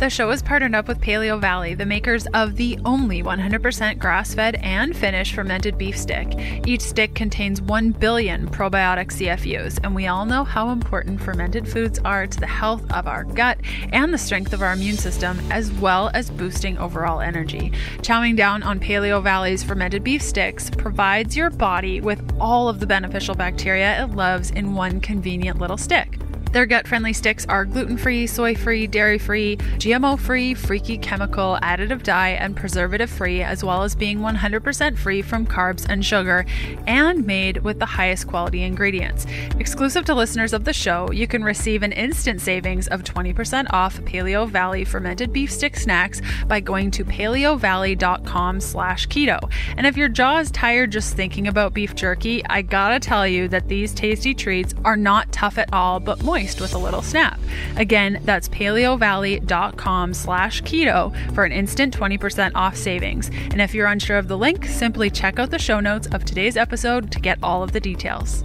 The 0.00 0.08
show 0.08 0.30
is 0.30 0.40
partnered 0.40 0.74
up 0.74 0.88
with 0.88 1.02
Paleo 1.02 1.38
Valley, 1.38 1.74
the 1.74 1.84
makers 1.84 2.26
of 2.32 2.56
the 2.56 2.78
only 2.86 3.22
100% 3.22 3.98
grass 3.98 4.32
fed 4.32 4.54
and 4.62 4.96
finished 4.96 5.34
fermented 5.34 5.76
beef 5.76 5.94
stick. 5.98 6.26
Each 6.66 6.80
stick 6.80 7.14
contains 7.14 7.60
1 7.60 7.90
billion 7.90 8.48
probiotic 8.48 9.08
CFUs, 9.08 9.78
and 9.84 9.94
we 9.94 10.06
all 10.06 10.24
know 10.24 10.42
how 10.42 10.70
important 10.70 11.20
fermented 11.20 11.68
foods 11.68 11.98
are 11.98 12.26
to 12.26 12.40
the 12.40 12.46
health 12.46 12.90
of 12.92 13.06
our 13.06 13.24
gut 13.24 13.58
and 13.92 14.10
the 14.10 14.16
strength 14.16 14.54
of 14.54 14.62
our 14.62 14.72
immune 14.72 14.96
system, 14.96 15.38
as 15.50 15.70
well 15.72 16.10
as 16.14 16.30
boosting 16.30 16.78
overall 16.78 17.20
energy. 17.20 17.70
Chowing 17.98 18.38
down 18.38 18.62
on 18.62 18.80
Paleo 18.80 19.22
Valley's 19.22 19.62
fermented 19.62 20.02
beef 20.02 20.22
sticks 20.22 20.70
provides 20.70 21.36
your 21.36 21.50
body 21.50 22.00
with 22.00 22.22
all 22.40 22.70
of 22.70 22.80
the 22.80 22.86
beneficial 22.86 23.34
bacteria 23.34 24.02
it 24.02 24.16
loves 24.16 24.50
in 24.50 24.74
one 24.74 24.98
convenient 25.02 25.58
little 25.58 25.76
stick. 25.76 26.19
Their 26.52 26.66
gut 26.66 26.88
friendly 26.88 27.12
sticks 27.12 27.46
are 27.48 27.64
gluten 27.64 27.96
free, 27.96 28.26
soy 28.26 28.56
free, 28.56 28.88
dairy 28.88 29.18
free, 29.18 29.56
GMO 29.56 30.18
free, 30.18 30.52
freaky 30.54 30.98
chemical, 30.98 31.56
additive 31.62 32.02
dye, 32.02 32.30
and 32.30 32.56
preservative 32.56 33.08
free, 33.08 33.40
as 33.40 33.62
well 33.62 33.84
as 33.84 33.94
being 33.94 34.18
100% 34.18 34.98
free 34.98 35.22
from 35.22 35.46
carbs 35.46 35.86
and 35.88 36.04
sugar, 36.04 36.44
and 36.88 37.24
made 37.24 37.58
with 37.58 37.78
the 37.78 37.86
highest 37.86 38.26
quality 38.26 38.64
ingredients. 38.64 39.26
Exclusive 39.60 40.04
to 40.06 40.14
listeners 40.14 40.52
of 40.52 40.64
the 40.64 40.72
show, 40.72 41.08
you 41.12 41.28
can 41.28 41.44
receive 41.44 41.84
an 41.84 41.92
instant 41.92 42.40
savings 42.40 42.88
of 42.88 43.04
20% 43.04 43.68
off 43.70 44.00
Paleo 44.00 44.48
Valley 44.48 44.84
fermented 44.84 45.32
beef 45.32 45.52
stick 45.52 45.76
snacks 45.76 46.20
by 46.48 46.58
going 46.58 46.90
to 46.90 47.04
paleovalley.com 47.04 48.60
slash 48.60 49.06
keto. 49.06 49.38
And 49.76 49.86
if 49.86 49.96
your 49.96 50.08
jaw 50.08 50.38
is 50.38 50.50
tired 50.50 50.90
just 50.90 51.14
thinking 51.14 51.46
about 51.46 51.74
beef 51.74 51.94
jerky, 51.94 52.44
I 52.46 52.62
gotta 52.62 52.98
tell 52.98 53.26
you 53.26 53.46
that 53.48 53.68
these 53.68 53.94
tasty 53.94 54.34
treats 54.34 54.74
are 54.84 54.96
not 54.96 55.30
tough 55.30 55.56
at 55.56 55.72
all, 55.72 56.00
but 56.00 56.24
moist 56.24 56.39
moist 56.40 56.60
with 56.60 56.74
a 56.74 56.78
little 56.78 57.02
snap. 57.02 57.38
Again, 57.76 58.20
that's 58.24 58.48
paleovalley.com 58.48 60.14
slash 60.14 60.62
keto 60.62 61.14
for 61.34 61.44
an 61.44 61.52
instant 61.52 61.96
20% 61.96 62.52
off 62.54 62.76
savings. 62.76 63.28
And 63.28 63.60
if 63.60 63.74
you're 63.74 63.86
unsure 63.86 64.16
of 64.16 64.28
the 64.28 64.38
link, 64.38 64.64
simply 64.64 65.10
check 65.10 65.38
out 65.38 65.50
the 65.50 65.58
show 65.58 65.80
notes 65.80 66.06
of 66.08 66.24
today's 66.24 66.56
episode 66.56 67.12
to 67.12 67.20
get 67.20 67.38
all 67.42 67.62
of 67.62 67.72
the 67.72 67.80
details. 67.80 68.42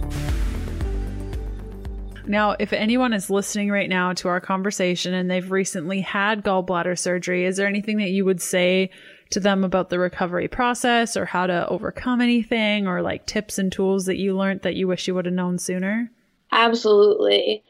Now, 2.26 2.56
if 2.58 2.72
anyone 2.72 3.12
is 3.12 3.30
listening 3.30 3.70
right 3.70 3.88
now 3.88 4.12
to 4.14 4.28
our 4.28 4.40
conversation 4.40 5.14
and 5.14 5.30
they've 5.30 5.50
recently 5.50 6.00
had 6.00 6.44
gallbladder 6.44 6.98
surgery, 6.98 7.44
is 7.44 7.56
there 7.56 7.68
anything 7.68 7.98
that 7.98 8.10
you 8.10 8.24
would 8.24 8.42
say 8.42 8.90
to 9.30 9.40
them 9.40 9.64
about 9.64 9.90
the 9.90 9.98
recovery 9.98 10.48
process 10.48 11.16
or 11.16 11.24
how 11.24 11.46
to 11.46 11.68
overcome 11.68 12.20
anything 12.20 12.86
or 12.86 13.00
like 13.00 13.26
tips 13.26 13.58
and 13.58 13.72
tools 13.72 14.06
that 14.06 14.16
you 14.16 14.36
learned 14.36 14.62
that 14.62 14.74
you 14.74 14.86
wish 14.88 15.06
you 15.08 15.14
would 15.14 15.24
have 15.24 15.34
known 15.34 15.58
sooner? 15.58 16.10
Absolutely 16.50 17.62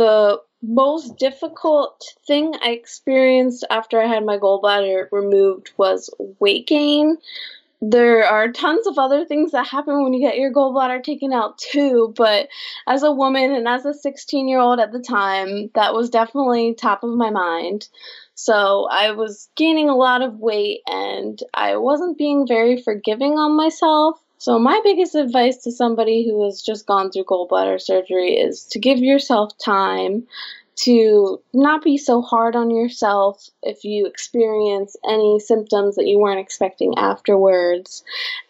the 0.00 0.40
most 0.62 1.18
difficult 1.18 2.02
thing 2.26 2.54
I 2.62 2.70
experienced 2.70 3.66
after 3.68 4.00
I 4.00 4.06
had 4.06 4.24
my 4.24 4.38
gallbladder 4.38 5.12
removed 5.12 5.72
was 5.76 6.08
weight 6.38 6.66
gain. 6.66 7.18
There 7.82 8.24
are 8.24 8.50
tons 8.50 8.86
of 8.86 8.98
other 8.98 9.26
things 9.26 9.52
that 9.52 9.66
happen 9.66 10.02
when 10.02 10.14
you 10.14 10.20
get 10.20 10.38
your 10.38 10.54
gallbladder 10.54 11.02
taken 11.02 11.34
out 11.34 11.58
too, 11.58 12.14
but 12.16 12.48
as 12.86 13.02
a 13.02 13.12
woman 13.12 13.54
and 13.54 13.68
as 13.68 13.84
a 13.84 13.92
16 13.92 14.48
year 14.48 14.58
old 14.58 14.80
at 14.80 14.90
the 14.90 15.00
time, 15.00 15.70
that 15.74 15.92
was 15.92 16.08
definitely 16.08 16.72
top 16.72 17.04
of 17.04 17.10
my 17.10 17.28
mind. 17.28 17.86
So 18.34 18.88
I 18.90 19.10
was 19.10 19.50
gaining 19.54 19.90
a 19.90 19.96
lot 19.96 20.22
of 20.22 20.38
weight 20.38 20.80
and 20.86 21.38
I 21.52 21.76
wasn't 21.76 22.16
being 22.16 22.46
very 22.46 22.80
forgiving 22.80 23.34
on 23.34 23.54
myself. 23.54 24.18
So, 24.40 24.58
my 24.58 24.80
biggest 24.82 25.14
advice 25.14 25.58
to 25.64 25.70
somebody 25.70 26.24
who 26.24 26.46
has 26.46 26.62
just 26.62 26.86
gone 26.86 27.10
through 27.10 27.24
gallbladder 27.24 27.78
surgery 27.78 28.38
is 28.38 28.64
to 28.68 28.78
give 28.78 28.98
yourself 28.98 29.52
time 29.58 30.26
to 30.76 31.42
not 31.52 31.84
be 31.84 31.98
so 31.98 32.22
hard 32.22 32.56
on 32.56 32.70
yourself 32.70 33.50
if 33.62 33.84
you 33.84 34.06
experience 34.06 34.96
any 35.06 35.40
symptoms 35.40 35.96
that 35.96 36.06
you 36.06 36.18
weren't 36.18 36.40
expecting 36.40 36.94
afterwards. 36.96 38.02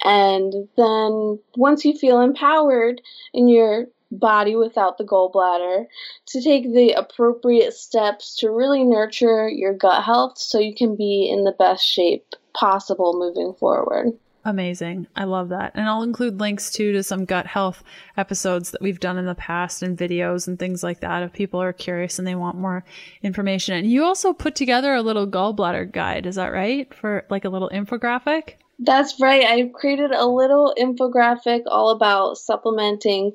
And 0.05 0.69
then, 0.77 1.41
once 1.57 1.85
you 1.85 1.99
feel 1.99 2.21
empowered 2.21 3.03
in 3.35 3.49
your 3.49 3.87
body 4.13 4.55
without 4.55 4.97
the 4.97 5.05
gallbladder, 5.05 5.87
to 6.27 6.41
take 6.41 6.73
the 6.73 6.93
appropriate 6.93 7.75
steps 7.75 8.37
to 8.37 8.51
really 8.53 8.85
nurture 8.85 9.49
your 9.49 9.75
gut 9.75 10.05
health 10.05 10.39
so 10.39 10.61
you 10.61 10.73
can 10.73 10.95
be 10.95 11.29
in 11.29 11.43
the 11.43 11.57
best 11.59 11.85
shape 11.85 12.37
possible 12.55 13.19
moving 13.19 13.55
forward. 13.55 14.17
Amazing. 14.45 15.07
I 15.15 15.25
love 15.25 15.51
that. 15.51 15.73
And 15.75 15.87
I'll 15.87 16.03
include 16.03 16.41
links 16.41 16.71
too 16.71 16.93
to 16.93 17.03
some 17.03 17.27
gut 17.27 17.47
health 17.47 17.85
episodes 18.17 18.71
that 18.71 18.81
we've 18.81 19.01
done 19.01 19.19
in 19.19 19.27
the 19.27 19.35
past 19.35 19.83
and 19.83 19.99
videos 19.99 20.49
and 20.49 20.59
things 20.59 20.83
like 20.83 21.01
that 21.01 21.23
if 21.23 21.33
people 21.33 21.61
are 21.61 21.75
curious 21.75 22.19
and 22.19 22.27
they 22.27 22.35
want 22.35 22.57
more 22.57 22.85
information. 23.23 23.75
And 23.75 23.91
you 23.91 24.05
also 24.05 24.33
put 24.33 24.55
together 24.55 24.95
a 24.95 25.03
little 25.03 25.27
gallbladder 25.27 25.93
guide, 25.93 26.25
is 26.25 26.37
that 26.37 26.53
right? 26.53 26.93
For 26.95 27.27
like 27.29 27.45
a 27.45 27.51
little 27.51 27.69
infographic? 27.69 28.55
That's 28.79 29.21
right. 29.21 29.45
I've 29.45 29.75
created 29.75 30.11
a 30.11 30.27
little 30.27 30.75
infographic 30.79 31.65
all 31.67 31.91
about 31.91 32.39
supplementing 32.39 33.33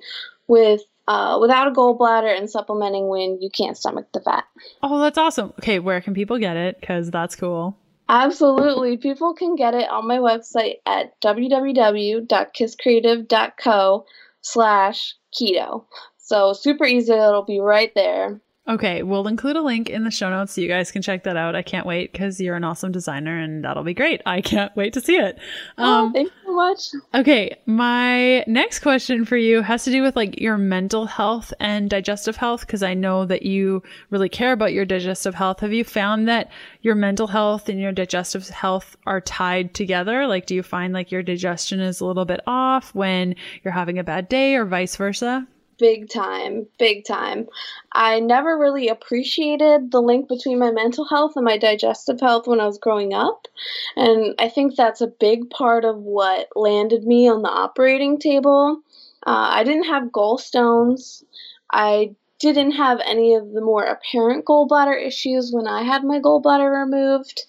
with 0.48 0.82
uh, 1.08 1.38
without 1.40 1.68
a 1.68 1.72
gallbladder 1.72 2.36
and 2.36 2.50
supplementing 2.50 3.08
when 3.08 3.40
you 3.40 3.52
can't 3.52 3.78
stomach 3.78 4.08
the 4.12 4.22
fat. 4.22 4.46
Oh, 4.82 5.00
that's 5.00 5.20
awesome. 5.20 5.54
Okay, 5.60 5.78
where 5.78 6.02
can 6.02 6.16
people 6.16 6.40
get 6.40 6.58
it? 6.58 6.80
Because 6.80 7.12
that's 7.12 7.36
cool. 7.36 7.78
Absolutely. 8.10 8.98
People 8.98 9.34
can 9.36 9.56
get 9.56 9.74
it 9.76 9.88
on 9.90 10.08
my 10.08 10.18
website 10.18 10.76
at 10.86 11.20
www.kisscreative.co 11.22 14.06
slash 14.42 15.16
keto. 15.34 15.86
So 16.18 16.54
super 16.54 16.86
easy. 16.86 17.14
It'll 17.14 17.44
be 17.46 17.60
right 17.60 17.92
there. 17.96 18.42
Okay, 18.68 19.04
we'll 19.04 19.28
include 19.28 19.58
a 19.58 19.62
link 19.62 19.92
in 19.92 20.06
the 20.06 20.12
show 20.12 20.28
notes 20.28 20.54
so 20.54 20.62
you 20.62 20.68
guys 20.68 20.92
can 20.92 21.04
check 21.04 21.24
that 21.24 21.38
out. 21.38 21.56
I 21.56 21.62
can't 21.62 21.86
wait 21.86 22.12
because 22.12 22.42
you're 22.42 22.56
an 22.56 22.64
awesome 22.64 22.92
designer 22.92 23.40
and 23.40 23.64
that'll 23.64 23.84
be 23.84 23.94
great. 23.94 24.24
I 24.26 24.42
can't 24.42 24.76
wait 24.76 24.94
to 24.94 25.02
see 25.02 25.18
it. 25.18 25.38
Oh, 25.78 25.84
um, 25.84 26.06
oh, 26.06 26.12
thank 26.14 26.30
you 26.30 26.34
so 26.46 26.56
much. 26.56 26.80
Okay, 27.14 27.56
my 27.68 28.44
next 28.48 28.80
question 28.80 29.24
for 29.24 29.38
you 29.38 29.62
has 29.62 29.84
to 29.84 29.92
do 29.92 30.02
with 30.02 30.16
like 30.16 30.42
your 30.42 30.58
mental 30.58 31.06
health 31.06 31.54
and 31.60 31.92
digestive 31.92 32.38
health 32.38 32.62
because 32.62 32.82
I 32.82 32.96
know 32.96 33.24
that 33.26 33.44
you 33.44 33.84
really 34.10 34.30
care 34.30 34.54
about 34.54 34.74
your 34.74 34.86
digestive 34.86 35.36
health. 35.36 35.60
Have 35.60 35.74
you 35.74 35.84
found 35.84 36.28
that 36.28 36.52
your 36.82 36.96
mental 36.96 37.28
health 37.28 37.70
and 37.70 37.80
your 37.80 37.92
digestive 37.92 38.50
health 38.50 38.98
are 39.06 39.22
tied 39.22 39.76
together? 39.76 40.26
Like, 40.26 40.48
do 40.48 40.56
you 40.56 40.64
find 40.64 40.92
like 40.92 41.12
your 41.12 41.22
digestion 41.22 41.82
is 41.82 42.00
a 42.00 42.06
little 42.06 42.26
bit 42.26 42.42
off 42.48 42.96
when 42.96 43.36
you're 43.64 43.74
having 43.74 44.00
a 44.00 44.04
bad 44.04 44.28
day 44.28 44.56
or 44.56 44.66
vice 44.66 44.96
versa? 44.96 45.48
Big 45.78 46.10
time, 46.10 46.68
big 46.78 47.06
time. 47.06 47.48
I 47.92 48.20
never 48.20 48.58
really 48.58 48.88
appreciated 48.88 49.92
the 49.92 50.02
link 50.02 50.28
between 50.28 50.60
my 50.60 50.72
mental 50.72 51.06
health 51.06 51.34
and 51.36 51.46
my 51.46 51.58
digestive 51.58 52.20
health 52.20 52.48
when 52.48 52.60
I 52.60 52.66
was 52.66 52.78
growing 52.78 53.14
up. 53.14 53.48
And 53.96 54.36
I 54.40 54.50
think 54.50 54.76
that's 54.76 55.02
a 55.02 55.08
big 55.08 55.50
part 55.50 55.86
of 55.86 55.98
what 55.98 56.50
landed 56.56 57.04
me 57.04 57.30
on 57.30 57.42
the 57.42 57.50
operating 57.50 58.20
table. 58.20 58.82
Uh, 59.26 59.50
I 59.52 59.64
didn't 59.64 59.86
have 59.86 60.12
gallstones. 60.12 61.24
I 61.72 62.16
didn't 62.40 62.72
have 62.72 63.00
any 63.06 63.36
of 63.36 63.54
the 63.54 63.62
more 63.62 63.84
apparent 63.84 64.46
gallbladder 64.46 65.02
issues 65.02 65.52
when 65.52 65.68
I 65.68 65.84
had 65.84 66.04
my 66.04 66.20
gallbladder 66.20 66.86
removed. 66.86 67.44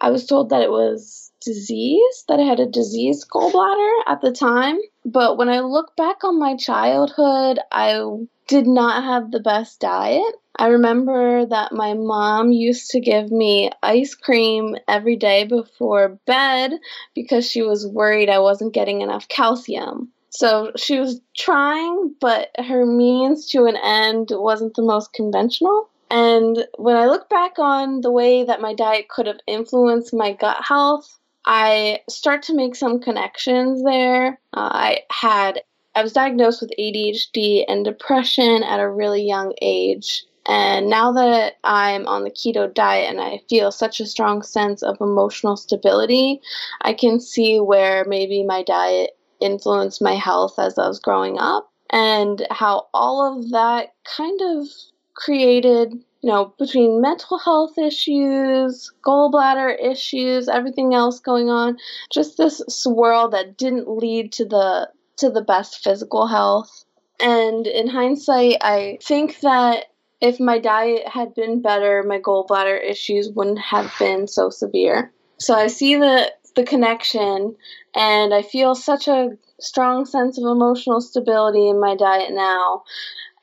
I 0.00 0.10
was 0.10 0.26
told 0.26 0.48
that 0.50 0.62
it 0.62 0.70
was 0.70 1.19
disease, 1.40 2.24
that 2.28 2.40
I 2.40 2.44
had 2.44 2.60
a 2.60 2.66
diseased 2.66 3.28
gallbladder 3.30 4.00
at 4.06 4.20
the 4.20 4.32
time. 4.32 4.78
But 5.04 5.38
when 5.38 5.48
I 5.48 5.60
look 5.60 5.96
back 5.96 6.24
on 6.24 6.38
my 6.38 6.56
childhood, 6.56 7.58
I 7.72 8.02
did 8.48 8.66
not 8.66 9.04
have 9.04 9.30
the 9.30 9.40
best 9.40 9.80
diet. 9.80 10.34
I 10.56 10.66
remember 10.66 11.46
that 11.46 11.72
my 11.72 11.94
mom 11.94 12.52
used 12.52 12.90
to 12.90 13.00
give 13.00 13.30
me 13.30 13.70
ice 13.82 14.14
cream 14.14 14.76
every 14.88 15.16
day 15.16 15.44
before 15.44 16.18
bed 16.26 16.72
because 17.14 17.48
she 17.48 17.62
was 17.62 17.86
worried 17.86 18.28
I 18.28 18.40
wasn't 18.40 18.74
getting 18.74 19.00
enough 19.00 19.28
calcium. 19.28 20.12
So 20.30 20.72
she 20.76 20.98
was 20.98 21.20
trying, 21.36 22.14
but 22.20 22.48
her 22.58 22.84
means 22.84 23.46
to 23.50 23.66
an 23.66 23.76
end 23.76 24.28
wasn't 24.32 24.74
the 24.74 24.82
most 24.82 25.12
conventional. 25.12 25.88
And 26.10 26.66
when 26.76 26.96
I 26.96 27.06
look 27.06 27.28
back 27.28 27.58
on 27.58 28.00
the 28.00 28.10
way 28.10 28.42
that 28.42 28.60
my 28.60 28.74
diet 28.74 29.08
could 29.08 29.28
have 29.28 29.38
influenced 29.46 30.12
my 30.12 30.32
gut 30.32 30.58
health, 30.66 31.19
I 31.46 32.00
start 32.08 32.42
to 32.44 32.54
make 32.54 32.74
some 32.74 33.00
connections 33.00 33.82
there. 33.84 34.38
Uh, 34.54 34.70
I 34.72 35.00
had 35.10 35.62
I 35.94 36.02
was 36.02 36.12
diagnosed 36.12 36.60
with 36.60 36.72
ADHD 36.78 37.64
and 37.66 37.84
depression 37.84 38.62
at 38.62 38.80
a 38.80 38.88
really 38.88 39.22
young 39.22 39.54
age. 39.60 40.24
And 40.46 40.88
now 40.88 41.12
that 41.12 41.54
I'm 41.64 42.06
on 42.06 42.24
the 42.24 42.30
keto 42.30 42.72
diet 42.72 43.10
and 43.10 43.20
I 43.20 43.40
feel 43.48 43.72
such 43.72 44.00
a 44.00 44.06
strong 44.06 44.42
sense 44.42 44.82
of 44.82 45.00
emotional 45.00 45.56
stability, 45.56 46.40
I 46.82 46.94
can 46.94 47.20
see 47.20 47.60
where 47.60 48.04
maybe 48.06 48.42
my 48.42 48.62
diet 48.62 49.16
influenced 49.40 50.00
my 50.00 50.14
health 50.14 50.58
as 50.58 50.78
I 50.78 50.86
was 50.86 51.00
growing 51.00 51.38
up 51.38 51.70
and 51.90 52.46
how 52.50 52.88
all 52.94 53.36
of 53.36 53.50
that 53.50 53.94
kind 54.04 54.40
of 54.42 54.68
created, 55.14 55.92
you 56.22 56.30
know, 56.30 56.54
between 56.58 57.00
mental 57.00 57.38
health 57.38 57.78
issues, 57.78 58.92
gallbladder 59.04 59.74
issues, 59.82 60.48
everything 60.48 60.94
else 60.94 61.20
going 61.20 61.48
on, 61.48 61.78
just 62.12 62.36
this 62.36 62.62
swirl 62.68 63.28
that 63.30 63.56
didn't 63.56 63.88
lead 63.88 64.32
to 64.32 64.44
the 64.44 64.90
to 65.16 65.30
the 65.30 65.42
best 65.42 65.82
physical 65.82 66.26
health. 66.26 66.84
And 67.18 67.66
in 67.66 67.88
hindsight, 67.88 68.58
I 68.60 68.98
think 69.02 69.40
that 69.40 69.86
if 70.20 70.40
my 70.40 70.58
diet 70.58 71.08
had 71.08 71.34
been 71.34 71.62
better, 71.62 72.02
my 72.02 72.18
gallbladder 72.18 72.82
issues 72.82 73.30
wouldn't 73.30 73.58
have 73.58 73.92
been 73.98 74.26
so 74.26 74.50
severe. 74.50 75.12
So 75.38 75.54
I 75.54 75.68
see 75.68 75.96
the 75.96 76.32
the 76.56 76.64
connection 76.64 77.56
and 77.94 78.34
I 78.34 78.42
feel 78.42 78.74
such 78.74 79.08
a 79.08 79.30
strong 79.60 80.04
sense 80.04 80.36
of 80.36 80.44
emotional 80.44 81.00
stability 81.00 81.68
in 81.68 81.80
my 81.80 81.96
diet 81.96 82.32
now. 82.32 82.82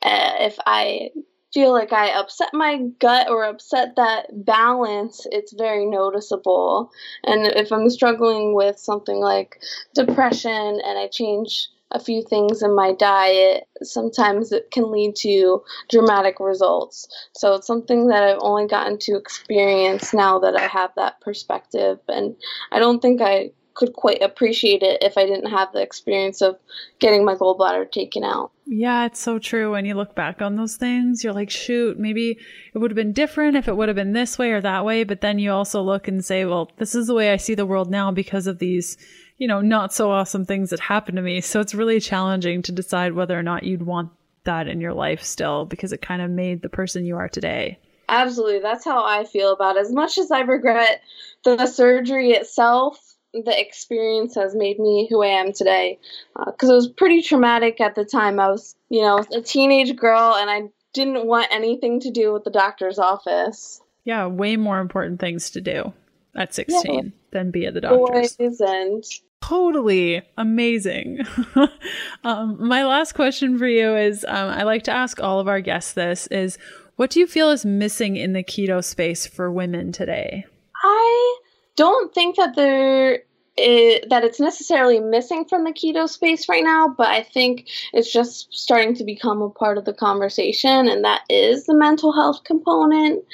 Uh, 0.02 0.34
if 0.40 0.58
I 0.64 1.10
feel 1.52 1.72
like 1.72 1.92
I 1.92 2.08
upset 2.10 2.50
my 2.52 2.78
gut 2.98 3.28
or 3.30 3.44
upset 3.44 3.96
that 3.96 4.44
balance, 4.44 5.26
it's 5.30 5.52
very 5.52 5.86
noticeable. 5.86 6.90
And 7.24 7.46
if 7.46 7.72
I'm 7.72 7.88
struggling 7.90 8.54
with 8.54 8.78
something 8.78 9.16
like 9.16 9.60
depression 9.94 10.50
and 10.52 10.98
I 10.98 11.08
change 11.08 11.68
a 11.90 11.98
few 11.98 12.22
things 12.22 12.62
in 12.62 12.74
my 12.74 12.92
diet, 12.92 13.64
sometimes 13.82 14.52
it 14.52 14.70
can 14.70 14.92
lead 14.92 15.16
to 15.16 15.62
dramatic 15.88 16.38
results. 16.38 17.08
So 17.32 17.54
it's 17.54 17.66
something 17.66 18.08
that 18.08 18.22
I've 18.22 18.40
only 18.40 18.66
gotten 18.66 18.98
to 18.98 19.16
experience 19.16 20.12
now 20.12 20.38
that 20.40 20.54
I 20.54 20.66
have 20.66 20.90
that 20.96 21.20
perspective. 21.22 21.98
And 22.08 22.36
I 22.72 22.78
don't 22.78 23.00
think 23.00 23.22
I 23.22 23.52
could 23.78 23.92
quite 23.92 24.20
appreciate 24.20 24.82
it 24.82 25.02
if 25.02 25.16
I 25.16 25.24
didn't 25.24 25.50
have 25.50 25.72
the 25.72 25.80
experience 25.80 26.42
of 26.42 26.58
getting 26.98 27.24
my 27.24 27.36
gallbladder 27.36 27.90
taken 27.90 28.24
out. 28.24 28.50
Yeah, 28.66 29.06
it's 29.06 29.20
so 29.20 29.38
true. 29.38 29.70
When 29.70 29.84
you 29.84 29.94
look 29.94 30.16
back 30.16 30.42
on 30.42 30.56
those 30.56 30.76
things, 30.76 31.22
you're 31.22 31.32
like, 31.32 31.48
shoot, 31.48 31.98
maybe 31.98 32.38
it 32.74 32.78
would 32.78 32.90
have 32.90 32.96
been 32.96 33.12
different 33.12 33.56
if 33.56 33.68
it 33.68 33.76
would 33.76 33.88
have 33.88 33.96
been 33.96 34.12
this 34.12 34.36
way 34.36 34.50
or 34.50 34.60
that 34.60 34.84
way. 34.84 35.04
But 35.04 35.20
then 35.20 35.38
you 35.38 35.52
also 35.52 35.80
look 35.80 36.08
and 36.08 36.24
say, 36.24 36.44
well, 36.44 36.70
this 36.78 36.96
is 36.96 37.06
the 37.06 37.14
way 37.14 37.32
I 37.32 37.36
see 37.36 37.54
the 37.54 37.64
world 37.64 37.88
now 37.88 38.10
because 38.10 38.48
of 38.48 38.58
these 38.58 38.98
you 39.38 39.46
know, 39.46 39.60
not 39.60 39.94
so 39.94 40.10
awesome 40.10 40.44
things 40.44 40.70
that 40.70 40.80
happened 40.80 41.14
to 41.14 41.22
me. 41.22 41.40
So 41.40 41.60
it's 41.60 41.74
really 41.74 42.00
challenging 42.00 42.60
to 42.62 42.72
decide 42.72 43.12
whether 43.12 43.38
or 43.38 43.42
not 43.42 43.62
you'd 43.62 43.82
want 43.82 44.10
that 44.42 44.66
in 44.66 44.80
your 44.80 44.94
life 44.94 45.22
still 45.22 45.64
because 45.64 45.92
it 45.92 46.02
kind 46.02 46.20
of 46.20 46.30
made 46.30 46.62
the 46.62 46.68
person 46.68 47.06
you 47.06 47.16
are 47.16 47.28
today. 47.28 47.78
Absolutely. 48.08 48.60
That's 48.60 48.84
how 48.84 49.04
I 49.04 49.24
feel 49.24 49.52
about 49.52 49.76
it. 49.76 49.80
As 49.80 49.92
much 49.92 50.18
as 50.18 50.30
I 50.30 50.40
regret 50.40 51.02
the 51.44 51.66
surgery 51.66 52.32
itself, 52.32 53.07
the 53.32 53.60
experience 53.60 54.34
has 54.34 54.54
made 54.54 54.78
me 54.78 55.06
who 55.10 55.22
I 55.22 55.28
am 55.28 55.52
today. 55.52 55.98
Because 56.34 56.70
uh, 56.70 56.72
it 56.72 56.76
was 56.76 56.88
pretty 56.88 57.22
traumatic 57.22 57.80
at 57.80 57.94
the 57.94 58.04
time. 58.04 58.40
I 58.40 58.48
was, 58.48 58.74
you 58.88 59.02
know, 59.02 59.24
a 59.32 59.40
teenage 59.40 59.96
girl 59.96 60.34
and 60.34 60.50
I 60.50 60.70
didn't 60.92 61.26
want 61.26 61.48
anything 61.50 62.00
to 62.00 62.10
do 62.10 62.32
with 62.32 62.44
the 62.44 62.50
doctor's 62.50 62.98
office. 62.98 63.80
Yeah, 64.04 64.26
way 64.26 64.56
more 64.56 64.80
important 64.80 65.20
things 65.20 65.50
to 65.50 65.60
do 65.60 65.92
at 66.34 66.54
16 66.54 66.94
yeah. 66.94 67.02
than 67.30 67.50
be 67.50 67.66
at 67.66 67.74
the 67.74 67.80
doctor's. 67.80 68.36
Boys 68.36 68.60
and 68.60 69.04
Totally 69.40 70.22
amazing. 70.36 71.20
um, 72.24 72.56
my 72.66 72.84
last 72.84 73.12
question 73.12 73.56
for 73.58 73.66
you 73.66 73.94
is 73.96 74.24
um, 74.26 74.48
I 74.48 74.64
like 74.64 74.82
to 74.84 74.90
ask 74.90 75.20
all 75.20 75.40
of 75.40 75.48
our 75.48 75.60
guests 75.60 75.92
this 75.92 76.26
is 76.28 76.58
what 76.96 77.10
do 77.10 77.20
you 77.20 77.26
feel 77.26 77.50
is 77.50 77.64
missing 77.64 78.16
in 78.16 78.32
the 78.32 78.42
keto 78.42 78.84
space 78.84 79.26
for 79.26 79.50
women 79.52 79.92
today? 79.92 80.44
I 80.82 81.38
don't 81.78 82.12
think 82.12 82.34
that 82.36 82.56
there 82.56 83.20
is, 83.56 84.00
that 84.10 84.24
it's 84.24 84.40
necessarily 84.40 84.98
missing 84.98 85.44
from 85.44 85.62
the 85.62 85.72
keto 85.72 86.08
space 86.08 86.48
right 86.48 86.64
now, 86.64 86.88
but 86.88 87.06
I 87.06 87.22
think 87.22 87.68
it's 87.92 88.12
just 88.12 88.52
starting 88.52 88.94
to 88.96 89.04
become 89.04 89.40
a 89.40 89.48
part 89.48 89.78
of 89.78 89.84
the 89.84 89.94
conversation, 89.94 90.88
and 90.88 91.04
that 91.04 91.22
is 91.30 91.66
the 91.66 91.74
mental 91.74 92.12
health 92.12 92.42
component 92.42 93.24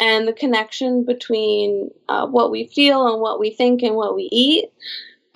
and 0.00 0.26
the 0.26 0.32
connection 0.32 1.04
between 1.04 1.90
uh, 2.08 2.26
what 2.26 2.50
we 2.50 2.66
feel 2.66 3.06
and 3.06 3.20
what 3.20 3.38
we 3.38 3.50
think 3.50 3.82
and 3.82 3.94
what 3.94 4.16
we 4.16 4.28
eat 4.32 4.66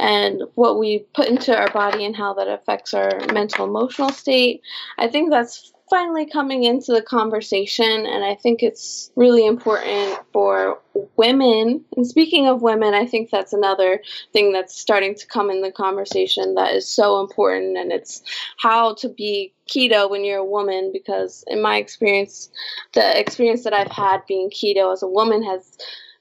and 0.00 0.42
what 0.54 0.78
we 0.78 1.06
put 1.14 1.28
into 1.28 1.56
our 1.56 1.70
body 1.70 2.04
and 2.04 2.16
how 2.16 2.34
that 2.34 2.48
affects 2.48 2.92
our 2.94 3.20
mental 3.32 3.64
emotional 3.64 4.10
state. 4.10 4.60
I 4.98 5.06
think 5.08 5.30
that's 5.30 5.72
finally 5.90 6.24
coming 6.24 6.62
into 6.62 6.92
the 6.92 7.03
conversation 7.03 8.07
and 8.07 8.24
I 8.24 8.37
think 8.37 8.62
it's 8.62 9.11
really 9.16 9.44
important 9.44 10.18
for 10.33 10.79
women. 11.16 11.85
And 11.96 12.07
speaking 12.07 12.46
of 12.46 12.62
women, 12.62 12.94
I 12.94 13.05
think 13.05 13.31
that's 13.31 13.53
another 13.53 14.00
thing 14.33 14.53
that's 14.53 14.79
starting 14.79 15.16
to 15.16 15.26
come 15.26 15.50
in 15.50 15.61
the 15.61 15.72
conversation 15.72 16.55
that 16.55 16.74
is 16.74 16.88
so 16.88 17.20
important 17.20 17.76
and 17.76 17.92
it's 17.92 18.22
how 18.57 18.94
to 18.94 19.09
be 19.09 19.53
keto 19.68 20.09
when 20.09 20.24
you're 20.24 20.38
a 20.38 20.44
woman 20.44 20.90
because 20.92 21.44
in 21.48 21.61
my 21.61 21.76
experience 21.76 22.50
the 22.94 23.18
experience 23.18 23.64
that 23.64 23.72
I've 23.72 23.92
had 23.92 24.24
being 24.26 24.50
keto 24.50 24.92
as 24.92 25.03
a 25.03 25.09
woman 25.09 25.42
has 25.42 25.76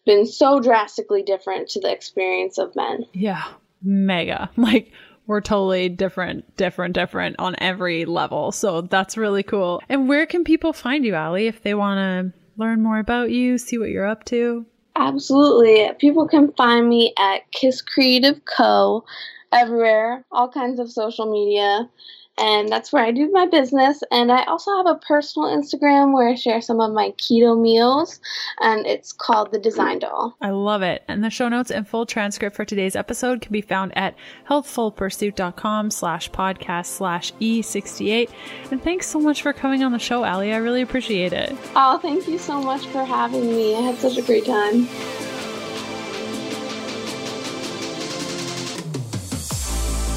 been 0.06 0.26
so 0.26 0.60
drastically 0.60 1.24
different 1.24 1.70
to 1.70 1.80
the 1.80 1.92
experience 1.92 2.58
of 2.58 2.76
men. 2.76 3.06
Yeah 3.14 3.44
mega. 3.82 4.50
Like 4.58 4.92
we're 5.30 5.42
totally 5.42 5.90
different, 5.90 6.58
different, 6.58 6.96
different 6.96 7.36
on 7.38 7.56
every 7.60 8.04
level. 8.06 8.52
So 8.52 8.82
that's 8.82 9.16
really 9.16 9.44
cool. 9.44 9.80
And 9.88 10.10
where 10.10 10.26
can 10.26 10.44
people 10.44 10.74
find 10.74 11.06
you, 11.06 11.14
Allie, 11.14 11.46
if 11.46 11.62
they 11.62 11.76
want 11.76 12.00
to 12.34 12.40
learn 12.58 12.82
more 12.82 12.98
about 12.98 13.30
you, 13.30 13.60
see 13.60 13.78
what 13.78 13.92
you're 13.92 14.08
up 14.08 14.24
to? 14.26 14.66
Absolutely. 14.96 15.88
People 16.00 16.28
can 16.28 16.52
find 16.54 16.90
me 16.90 17.14
at 17.20 17.50
Kiss 17.52 17.80
Creative 17.80 18.44
Co. 18.46 19.06
everywhere, 19.54 20.26
all 20.32 20.50
kinds 20.50 20.80
of 20.80 20.92
social 20.92 21.32
media 21.32 21.88
and 22.40 22.70
that's 22.70 22.92
where 22.94 23.04
I 23.04 23.12
do 23.12 23.30
my 23.32 23.46
business. 23.46 24.02
And 24.12 24.32
I 24.32 24.44
also 24.46 24.76
have 24.78 24.88
a 24.88 24.96
personal 24.96 25.50
Instagram 25.50 26.14
where 26.14 26.30
I 26.30 26.36
share 26.36 26.62
some 26.62 26.80
of 26.80 26.94
my 26.94 27.12
keto 27.18 27.60
meals, 27.60 28.20
and 28.60 28.86
it's 28.86 29.12
called 29.12 29.52
The 29.52 29.60
Design 29.60 30.00
Doll. 30.00 30.36
I 30.42 30.52
love 30.52 30.82
it. 30.82 31.04
And 31.08 31.24
the 31.24 31.30
show 31.30 31.50
notes 31.50 31.72
and 31.72 31.88
full 31.88 32.06
transcript 32.06 32.56
for 32.56 32.66
today's 32.66 32.96
episode 32.96 33.42
can 33.42 33.52
be 33.52 33.62
found 33.62 33.98
at 33.98 34.16
healthfulpursuit.com 34.50 35.92
slash 35.92 36.32
podcast 36.32 36.88
slash 36.88 37.34
E68. 37.34 38.30
And 38.72 38.82
thanks 38.82 39.08
so 39.08 39.20
much 39.20 39.42
for 39.42 39.54
coming 39.54 39.84
on 39.84 39.92
the 39.92 40.00
show, 40.00 40.24
Allie. 40.24 40.54
I 40.54 40.58
really 40.58 40.82
appreciate 40.82 41.34
it. 41.34 41.56
Oh, 41.76 42.00
thank 42.00 42.28
you 42.28 42.38
so 42.38 42.62
much 42.62 42.86
for 42.88 43.04
having 43.04 43.48
me. 43.48 43.76
I 43.76 43.82
had 43.82 43.98
such 43.98 44.18
a 44.18 44.22
great 44.22 44.46
time. 44.46 44.88